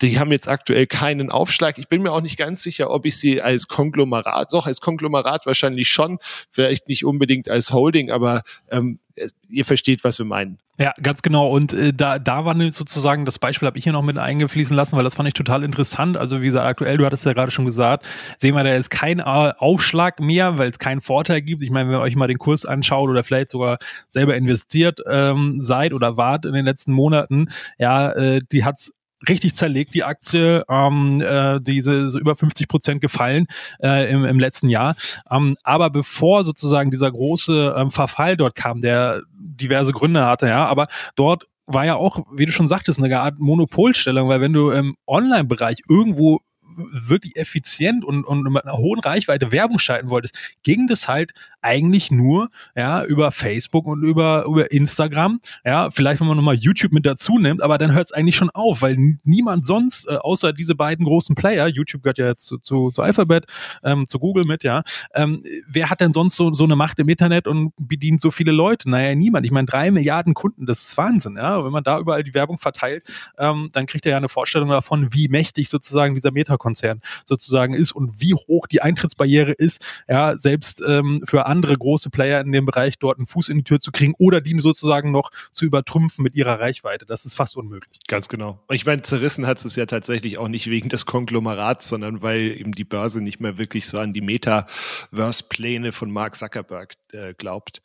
Die 0.00 0.18
haben 0.18 0.30
jetzt 0.30 0.48
aktuell 0.48 0.86
keinen 0.86 1.30
Aufschlag. 1.30 1.78
Ich 1.78 1.88
bin 1.88 2.02
mir 2.02 2.12
auch 2.12 2.20
nicht 2.20 2.36
ganz 2.36 2.62
sicher, 2.62 2.90
ob 2.90 3.06
ich 3.06 3.16
sie 3.16 3.42
als 3.42 3.68
Konglomerat, 3.68 4.52
doch 4.52 4.66
als 4.66 4.80
Konglomerat 4.80 5.46
wahrscheinlich 5.46 5.88
schon, 5.88 6.18
vielleicht 6.50 6.88
nicht 6.88 7.04
unbedingt 7.04 7.48
als 7.48 7.72
Holding, 7.72 8.10
aber 8.10 8.42
ähm, 8.70 9.00
ihr 9.48 9.64
versteht, 9.64 10.04
was 10.04 10.18
wir 10.18 10.26
meinen. 10.26 10.58
Ja, 10.80 10.92
ganz 11.02 11.22
genau. 11.22 11.48
Und 11.48 11.72
äh, 11.72 11.92
da, 11.92 12.20
da 12.20 12.44
war 12.44 12.54
sozusagen, 12.70 13.24
das 13.24 13.40
Beispiel 13.40 13.66
habe 13.66 13.76
ich 13.78 13.84
hier 13.84 13.92
noch 13.92 14.04
mit 14.04 14.16
eingefließen 14.16 14.76
lassen, 14.76 14.96
weil 14.96 15.02
das 15.02 15.16
fand 15.16 15.26
ich 15.26 15.34
total 15.34 15.64
interessant. 15.64 16.16
Also 16.16 16.40
wie 16.40 16.46
gesagt, 16.46 16.66
aktuell, 16.66 16.96
du 16.98 17.04
hattest 17.04 17.24
ja 17.24 17.32
gerade 17.32 17.50
schon 17.50 17.64
gesagt, 17.64 18.06
sehen 18.38 18.54
wir 18.54 18.62
da 18.62 18.72
jetzt 18.72 18.90
keinen 18.90 19.20
Aufschlag 19.20 20.20
mehr, 20.20 20.56
weil 20.56 20.70
es 20.70 20.78
keinen 20.78 21.00
Vorteil 21.00 21.42
gibt. 21.42 21.64
Ich 21.64 21.70
meine, 21.70 21.88
wenn 21.88 21.96
ihr 21.96 22.00
euch 22.00 22.14
mal 22.14 22.28
den 22.28 22.38
Kurs 22.38 22.64
anschaut 22.64 23.08
oder 23.10 23.24
vielleicht 23.24 23.50
sogar 23.50 23.78
selber 24.06 24.36
investiert 24.36 25.00
ähm, 25.08 25.60
seid 25.60 25.92
oder 25.92 26.16
wart 26.16 26.46
in 26.46 26.52
den 26.52 26.64
letzten 26.64 26.92
Monaten, 26.92 27.48
ja, 27.78 28.12
äh, 28.12 28.40
die 28.52 28.64
hat's 28.64 28.92
richtig 29.26 29.56
zerlegt, 29.56 29.94
die 29.94 30.04
Aktie, 30.04 30.64
ähm, 30.68 31.20
äh, 31.20 31.60
diese 31.60 32.10
so 32.10 32.18
über 32.18 32.36
50 32.36 32.68
Prozent 32.68 33.00
gefallen 33.00 33.46
äh, 33.82 34.10
im, 34.10 34.24
im 34.24 34.38
letzten 34.38 34.68
Jahr. 34.68 34.94
Ähm, 35.30 35.56
aber 35.62 35.90
bevor 35.90 36.44
sozusagen 36.44 36.90
dieser 36.90 37.10
große 37.10 37.74
ähm, 37.76 37.90
Verfall 37.90 38.36
dort 38.36 38.54
kam, 38.54 38.80
der 38.80 39.22
diverse 39.32 39.92
Gründe 39.92 40.26
hatte, 40.26 40.46
ja, 40.46 40.66
aber 40.66 40.88
dort 41.16 41.46
war 41.66 41.84
ja 41.84 41.96
auch, 41.96 42.24
wie 42.32 42.46
du 42.46 42.52
schon 42.52 42.68
sagtest, 42.68 43.02
eine 43.02 43.20
Art 43.20 43.38
Monopolstellung, 43.38 44.28
weil 44.28 44.40
wenn 44.40 44.54
du 44.54 44.70
im 44.70 44.96
Online-Bereich 45.06 45.82
irgendwo 45.88 46.40
wirklich 46.78 47.36
effizient 47.36 48.04
und, 48.04 48.24
und 48.24 48.42
mit 48.44 48.64
einer 48.64 48.76
hohen 48.76 49.00
Reichweite 49.00 49.52
Werbung 49.52 49.78
schalten 49.78 50.10
wolltest, 50.10 50.34
ging 50.62 50.86
das 50.86 51.08
halt 51.08 51.32
eigentlich 51.60 52.10
nur 52.10 52.50
ja 52.76 53.04
über 53.04 53.32
Facebook 53.32 53.86
und 53.86 54.02
über 54.02 54.44
über 54.46 54.70
Instagram. 54.70 55.40
Ja, 55.64 55.90
vielleicht 55.90 56.20
wenn 56.20 56.28
man 56.28 56.36
nochmal 56.36 56.54
YouTube 56.54 56.92
mit 56.92 57.04
dazu 57.04 57.38
nimmt, 57.38 57.62
aber 57.62 57.78
dann 57.78 57.92
hört 57.92 58.06
es 58.06 58.12
eigentlich 58.12 58.36
schon 58.36 58.50
auf, 58.50 58.82
weil 58.82 58.96
niemand 59.24 59.66
sonst 59.66 60.08
äh, 60.08 60.16
außer 60.16 60.52
diese 60.52 60.74
beiden 60.74 61.04
großen 61.04 61.34
Player, 61.34 61.66
YouTube 61.66 62.02
gehört 62.02 62.18
ja 62.18 62.28
jetzt 62.28 62.46
zu, 62.46 62.58
zu, 62.58 62.90
zu 62.90 63.02
Alphabet, 63.02 63.46
ähm, 63.82 64.06
zu 64.06 64.18
Google 64.18 64.44
mit, 64.44 64.64
ja, 64.64 64.82
ähm, 65.14 65.42
wer 65.66 65.90
hat 65.90 66.00
denn 66.00 66.12
sonst 66.12 66.36
so, 66.36 66.52
so 66.52 66.64
eine 66.64 66.76
Macht 66.76 66.98
im 66.98 67.08
Internet 67.08 67.46
und 67.46 67.72
bedient 67.76 68.20
so 68.20 68.30
viele 68.30 68.52
Leute? 68.52 68.88
Naja, 68.90 69.14
niemand. 69.14 69.46
Ich 69.46 69.52
meine, 69.52 69.66
drei 69.66 69.90
Milliarden 69.90 70.34
Kunden, 70.34 70.66
das 70.66 70.88
ist 70.88 70.96
Wahnsinn, 70.96 71.36
ja. 71.36 71.64
Wenn 71.64 71.72
man 71.72 71.82
da 71.82 71.98
überall 71.98 72.22
die 72.22 72.34
Werbung 72.34 72.58
verteilt, 72.58 73.04
ähm, 73.38 73.70
dann 73.72 73.86
kriegt 73.86 74.06
er 74.06 74.12
ja 74.12 74.16
eine 74.16 74.28
Vorstellung 74.28 74.68
davon, 74.68 75.12
wie 75.12 75.28
mächtig 75.28 75.68
sozusagen 75.68 76.14
dieser 76.14 76.30
Meta-Konzern 76.68 77.00
sozusagen 77.24 77.74
ist 77.74 77.92
und 77.92 78.20
wie 78.20 78.34
hoch 78.34 78.66
die 78.66 78.82
Eintrittsbarriere 78.82 79.52
ist, 79.52 79.84
ja, 80.08 80.36
selbst 80.36 80.82
ähm, 80.86 81.22
für 81.24 81.46
andere 81.46 81.76
große 81.76 82.10
Player 82.10 82.40
in 82.40 82.52
dem 82.52 82.66
Bereich 82.66 82.98
dort 82.98 83.18
einen 83.18 83.26
Fuß 83.26 83.48
in 83.48 83.58
die 83.58 83.64
Tür 83.64 83.80
zu 83.80 83.92
kriegen 83.92 84.14
oder 84.18 84.40
die 84.40 84.58
sozusagen 84.58 85.10
noch 85.10 85.30
zu 85.52 85.64
übertrümpfen 85.64 86.22
mit 86.22 86.34
ihrer 86.34 86.58
Reichweite. 86.58 87.06
Das 87.06 87.24
ist 87.24 87.34
fast 87.34 87.56
unmöglich. 87.56 87.98
Ganz 88.08 88.28
genau. 88.28 88.60
Ich 88.70 88.86
meine, 88.86 89.02
zerrissen 89.02 89.46
hat 89.46 89.64
es 89.64 89.76
ja 89.76 89.86
tatsächlich 89.86 90.38
auch 90.38 90.48
nicht 90.48 90.68
wegen 90.68 90.88
des 90.88 91.06
Konglomerats, 91.06 91.88
sondern 91.88 92.22
weil 92.22 92.58
eben 92.58 92.72
die 92.72 92.84
Börse 92.84 93.20
nicht 93.20 93.40
mehr 93.40 93.58
wirklich 93.58 93.86
so 93.86 93.98
an 93.98 94.12
die 94.12 94.20
Metaverse-Pläne 94.20 95.92
von 95.92 96.10
Mark 96.10 96.36
Zuckerberg 96.36 96.94
äh, 97.12 97.34
glaubt. 97.34 97.82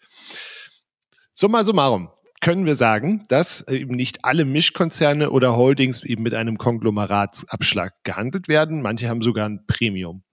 Summa 1.33 1.63
summarum 1.63 2.09
können 2.43 2.65
wir 2.65 2.75
sagen, 2.75 3.23
dass 3.29 3.65
eben 3.69 3.95
nicht 3.95 4.25
alle 4.25 4.43
Mischkonzerne 4.43 5.31
oder 5.31 5.55
Holdings 5.55 6.03
eben 6.03 6.23
mit 6.23 6.33
einem 6.33 6.57
Konglomeratsabschlag 6.57 7.93
gehandelt 8.03 8.49
werden. 8.49 8.81
Manche 8.81 9.07
haben 9.07 9.21
sogar 9.21 9.47
ein 9.47 9.65
Premium. 9.65 10.23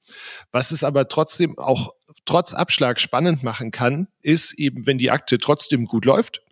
Was 0.51 0.73
es 0.73 0.83
aber 0.83 1.07
trotzdem 1.07 1.57
auch 1.57 1.91
trotz 2.25 2.53
Abschlag 2.53 2.99
spannend 2.99 3.45
machen 3.45 3.71
kann, 3.71 4.09
ist 4.23 4.59
eben, 4.59 4.89
wenn 4.89 4.99
die 4.99 5.13
Aktie 5.13 5.39
trotzdem 5.39 5.85
gut 5.85 6.05
läuft, 6.05 6.43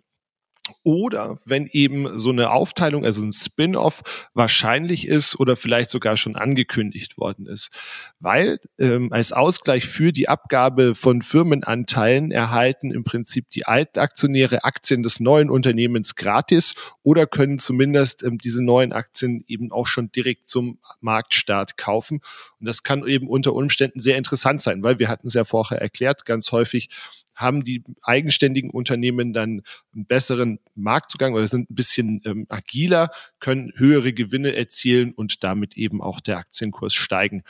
oder 0.83 1.39
wenn 1.45 1.67
eben 1.67 2.17
so 2.17 2.29
eine 2.29 2.51
Aufteilung, 2.51 3.05
also 3.05 3.21
ein 3.21 3.31
Spin-off 3.31 4.29
wahrscheinlich 4.33 5.07
ist 5.07 5.39
oder 5.39 5.55
vielleicht 5.55 5.89
sogar 5.89 6.17
schon 6.17 6.35
angekündigt 6.35 7.17
worden 7.17 7.47
ist. 7.47 7.69
Weil 8.19 8.59
ähm, 8.79 9.11
als 9.11 9.31
Ausgleich 9.31 9.85
für 9.85 10.11
die 10.11 10.29
Abgabe 10.29 10.95
von 10.95 11.21
Firmenanteilen 11.21 12.31
erhalten 12.31 12.91
im 12.91 13.03
Prinzip 13.03 13.49
die 13.49 13.65
alten 13.65 13.99
Aktionäre 13.99 14.63
Aktien 14.63 15.03
des 15.03 15.19
neuen 15.19 15.49
Unternehmens 15.49 16.15
gratis 16.15 16.73
oder 17.03 17.27
können 17.27 17.59
zumindest 17.59 18.23
ähm, 18.23 18.37
diese 18.37 18.63
neuen 18.63 18.93
Aktien 18.93 19.43
eben 19.47 19.71
auch 19.71 19.87
schon 19.87 20.11
direkt 20.11 20.47
zum 20.47 20.79
Marktstart 21.01 21.77
kaufen. 21.77 22.21
Und 22.59 22.67
das 22.67 22.83
kann 22.83 23.05
eben 23.07 23.27
unter 23.27 23.53
Umständen 23.53 23.99
sehr 23.99 24.17
interessant 24.17 24.61
sein, 24.61 24.83
weil 24.83 24.99
wir 24.99 25.07
hatten 25.07 25.27
es 25.27 25.33
ja 25.33 25.45
vorher 25.45 25.81
erklärt, 25.81 26.25
ganz 26.25 26.51
häufig 26.51 26.89
haben 27.39 27.63
die 27.63 27.83
eigenständigen 28.01 28.69
Unternehmen 28.69 29.31
dann 29.31 29.61
einen 29.93 30.05
besseren 30.05 30.58
Marktzugang 30.75 31.33
oder 31.33 31.47
sind 31.47 31.69
ein 31.69 31.75
bisschen 31.75 32.21
ähm, 32.25 32.45
agiler, 32.49 33.11
können 33.39 33.73
höhere 33.75 34.13
Gewinne 34.13 34.55
erzielen 34.55 35.13
und 35.13 35.43
damit 35.43 35.77
eben 35.77 36.01
auch 36.01 36.19
der 36.19 36.37
Aktienkurs 36.37 36.93
steigen. 36.93 37.43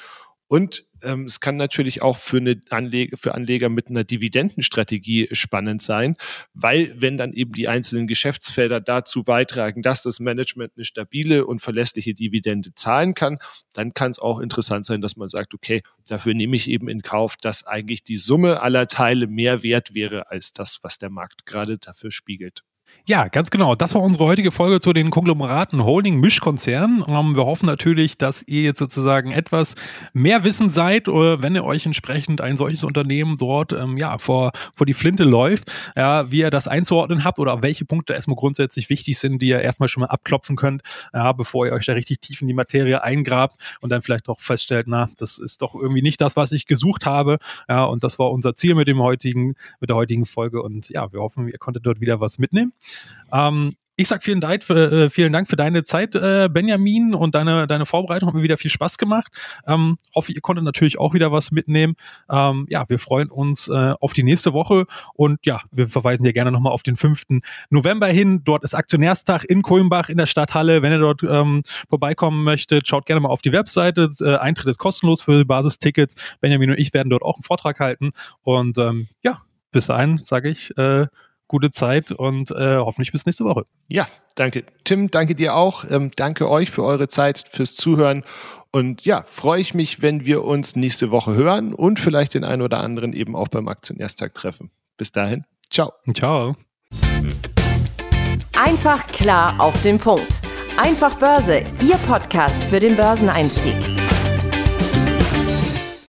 Und 0.49 0.83
ähm, 1.03 1.25
es 1.25 1.39
kann 1.41 1.57
natürlich 1.57 2.01
auch 2.01 2.17
für, 2.17 2.37
eine 2.37 2.59
Anleger, 2.71 3.17
für 3.17 3.35
Anleger 3.35 3.69
mit 3.69 3.87
einer 3.87 4.03
Dividendenstrategie 4.03 5.29
spannend 5.31 5.83
sein, 5.83 6.15
weil 6.55 6.91
wenn 6.97 7.17
dann 7.17 7.33
eben 7.33 7.51
die 7.51 7.67
einzelnen 7.67 8.07
Geschäftsfelder 8.07 8.81
dazu 8.81 9.23
beitragen, 9.23 9.83
dass 9.83 10.01
das 10.01 10.19
Management 10.19 10.73
eine 10.75 10.85
stabile 10.85 11.45
und 11.45 11.61
verlässliche 11.61 12.15
Dividende 12.15 12.73
zahlen 12.73 13.13
kann, 13.13 13.37
dann 13.73 13.93
kann 13.93 14.09
es 14.09 14.17
auch 14.17 14.39
interessant 14.39 14.87
sein, 14.87 15.01
dass 15.01 15.17
man 15.17 15.29
sagt, 15.29 15.53
okay, 15.53 15.83
dafür 16.07 16.33
nehme 16.33 16.55
ich 16.55 16.67
eben 16.67 16.89
in 16.89 17.03
Kauf, 17.03 17.37
dass 17.37 17.67
eigentlich 17.67 18.03
die 18.03 18.17
Summe 18.17 18.61
aller 18.61 18.87
Teile 18.87 19.27
mehr 19.27 19.61
wert 19.61 19.93
wäre 19.93 20.31
als 20.31 20.51
das, 20.51 20.79
was 20.81 20.97
der 20.97 21.11
Markt 21.11 21.45
gerade 21.45 21.77
dafür 21.77 22.09
spiegelt. 22.09 22.63
Ja, 23.05 23.27
ganz 23.27 23.49
genau. 23.49 23.73
Das 23.73 23.95
war 23.95 24.01
unsere 24.03 24.25
heutige 24.25 24.51
Folge 24.51 24.79
zu 24.79 24.93
den 24.93 25.09
Konglomeraten 25.09 25.83
Holding 25.83 26.19
Mischkonzernen. 26.19 27.03
Ähm, 27.07 27.35
wir 27.35 27.45
hoffen 27.45 27.65
natürlich, 27.65 28.17
dass 28.19 28.43
ihr 28.45 28.61
jetzt 28.61 28.77
sozusagen 28.77 29.31
etwas 29.31 29.75
mehr 30.13 30.43
Wissen 30.43 30.69
seid, 30.69 31.07
oder 31.07 31.41
wenn 31.41 31.55
ihr 31.55 31.63
euch 31.63 31.87
entsprechend 31.87 32.41
ein 32.41 32.55
solches 32.55 32.83
Unternehmen 32.83 33.37
dort 33.37 33.73
ähm, 33.73 33.97
ja 33.97 34.17
vor 34.19 34.51
vor 34.75 34.85
die 34.85 34.93
Flinte 34.93 35.23
läuft, 35.23 35.71
ja, 35.95 36.31
wie 36.31 36.39
ihr 36.39 36.51
das 36.51 36.67
einzuordnen 36.67 37.23
habt 37.23 37.39
oder 37.39 37.63
welche 37.63 37.83
Punkte 37.85 38.13
erstmal 38.13 38.35
grundsätzlich 38.35 38.89
wichtig 38.91 39.17
sind, 39.17 39.41
die 39.41 39.47
ihr 39.47 39.61
erstmal 39.61 39.89
schon 39.89 40.01
mal 40.01 40.07
abklopfen 40.07 40.55
könnt, 40.55 40.83
ja, 41.11 41.31
bevor 41.31 41.65
ihr 41.65 41.73
euch 41.73 41.85
da 41.87 41.93
richtig 41.93 42.21
tief 42.21 42.41
in 42.41 42.47
die 42.47 42.53
Materie 42.53 43.01
eingrabt 43.03 43.55
und 43.81 43.91
dann 43.91 44.03
vielleicht 44.03 44.27
doch 44.27 44.39
feststellt, 44.39 44.85
na, 44.87 45.09
das 45.17 45.39
ist 45.39 45.63
doch 45.63 45.73
irgendwie 45.73 46.03
nicht 46.03 46.21
das, 46.21 46.35
was 46.35 46.51
ich 46.51 46.67
gesucht 46.67 47.05
habe. 47.07 47.39
Ja, 47.67 47.85
und 47.85 48.03
das 48.03 48.19
war 48.19 48.31
unser 48.31 48.55
Ziel 48.55 48.75
mit 48.75 48.87
dem 48.87 48.99
heutigen 49.01 49.55
mit 49.79 49.89
der 49.89 49.95
heutigen 49.95 50.25
Folge 50.25 50.61
und 50.61 50.89
ja, 50.89 51.11
wir 51.11 51.21
hoffen, 51.21 51.47
ihr 51.47 51.57
konntet 51.57 51.85
dort 51.85 52.01
wieder 52.01 52.19
was 52.19 52.37
mitnehmen. 52.37 52.73
Ähm, 53.31 53.75
ich 53.99 54.07
sag 54.07 54.23
vielen 54.23 54.39
Dank 54.39 54.63
für, 54.63 54.91
äh, 54.91 55.09
vielen 55.09 55.33
Dank 55.33 55.49
für 55.49 55.57
deine 55.57 55.83
Zeit, 55.83 56.15
äh, 56.15 56.47
Benjamin, 56.49 57.13
und 57.13 57.35
deine, 57.35 57.67
deine 57.67 57.85
Vorbereitung. 57.85 58.29
Hat 58.29 58.33
mir 58.33 58.43
wieder 58.43 58.55
viel 58.55 58.71
Spaß 58.71 58.97
gemacht. 58.97 59.27
Ähm, 59.67 59.97
hoffe, 60.15 60.31
ihr 60.31 60.39
konntet 60.39 60.63
natürlich 60.63 60.97
auch 60.97 61.13
wieder 61.13 61.33
was 61.33 61.51
mitnehmen. 61.51 61.95
Ähm, 62.31 62.65
ja, 62.69 62.85
wir 62.87 62.97
freuen 62.97 63.29
uns 63.29 63.67
äh, 63.67 63.93
auf 63.99 64.13
die 64.13 64.23
nächste 64.23 64.53
Woche 64.53 64.85
und 65.15 65.45
ja, 65.45 65.59
wir 65.71 65.85
verweisen 65.87 66.25
ja 66.25 66.31
gerne 66.31 66.49
nochmal 66.49 66.71
auf 66.71 66.81
den 66.81 66.95
5. 66.95 67.23
November 67.71 68.07
hin. 68.07 68.39
Dort 68.45 68.63
ist 68.63 68.73
Aktionärstag 68.73 69.43
in 69.43 69.63
Kulmbach 69.63 70.07
in 70.07 70.15
der 70.15 70.27
Stadthalle. 70.27 70.81
Wenn 70.81 70.93
ihr 70.93 70.99
dort 70.99 71.21
ähm, 71.23 71.61
vorbeikommen 71.89 72.45
möchtet, 72.45 72.87
schaut 72.87 73.05
gerne 73.05 73.19
mal 73.19 73.29
auf 73.29 73.41
die 73.41 73.51
Webseite. 73.51 74.07
Äh, 74.21 74.37
Eintritt 74.37 74.69
ist 74.69 74.79
kostenlos 74.79 75.23
für 75.23 75.43
Basistickets. 75.43 76.15
Benjamin 76.39 76.69
und 76.69 76.79
ich 76.79 76.93
werden 76.93 77.09
dort 77.09 77.23
auch 77.23 77.35
einen 77.35 77.43
Vortrag 77.43 77.81
halten. 77.81 78.11
Und 78.43 78.77
ähm, 78.77 79.09
ja, 79.23 79.41
bis 79.73 79.87
dahin 79.87 80.21
sage 80.23 80.49
ich, 80.49 80.77
äh, 80.77 81.07
gute 81.49 81.71
Zeit 81.71 82.13
und 82.13 82.51
äh, 82.51 82.77
hoffentlich 82.77 83.11
bis 83.11 83.25
nächste 83.25 83.43
Woche. 83.43 83.65
Ja, 83.89 84.07
danke. 84.35 84.63
Tim, 84.85 85.11
danke 85.11 85.35
dir 85.35 85.55
auch. 85.55 85.83
Ähm, 85.89 86.11
danke 86.15 86.49
euch 86.49 86.71
für 86.71 86.83
eure 86.83 87.09
Zeit, 87.09 87.43
fürs 87.51 87.75
Zuhören. 87.75 88.23
Und 88.71 89.03
ja, 89.03 89.25
freue 89.27 89.59
ich 89.59 89.73
mich, 89.73 90.01
wenn 90.01 90.25
wir 90.25 90.45
uns 90.45 90.77
nächste 90.77 91.11
Woche 91.11 91.33
hören 91.33 91.73
und 91.73 91.99
vielleicht 91.99 92.35
den 92.35 92.45
einen 92.45 92.61
oder 92.61 92.79
anderen 92.79 93.11
eben 93.11 93.35
auch 93.35 93.49
beim 93.49 93.67
Aktionärstag 93.67 94.33
treffen. 94.33 94.71
Bis 94.95 95.11
dahin. 95.11 95.43
Ciao. 95.69 95.91
Ciao. 96.13 96.55
Einfach 98.55 99.07
klar 99.07 99.59
auf 99.59 99.81
den 99.81 99.97
Punkt. 99.97 100.41
Einfach 100.77 101.15
Börse, 101.15 101.65
Ihr 101.81 101.97
Podcast 102.07 102.63
für 102.63 102.79
den 102.79 102.95
Börseneinstieg. 102.95 103.98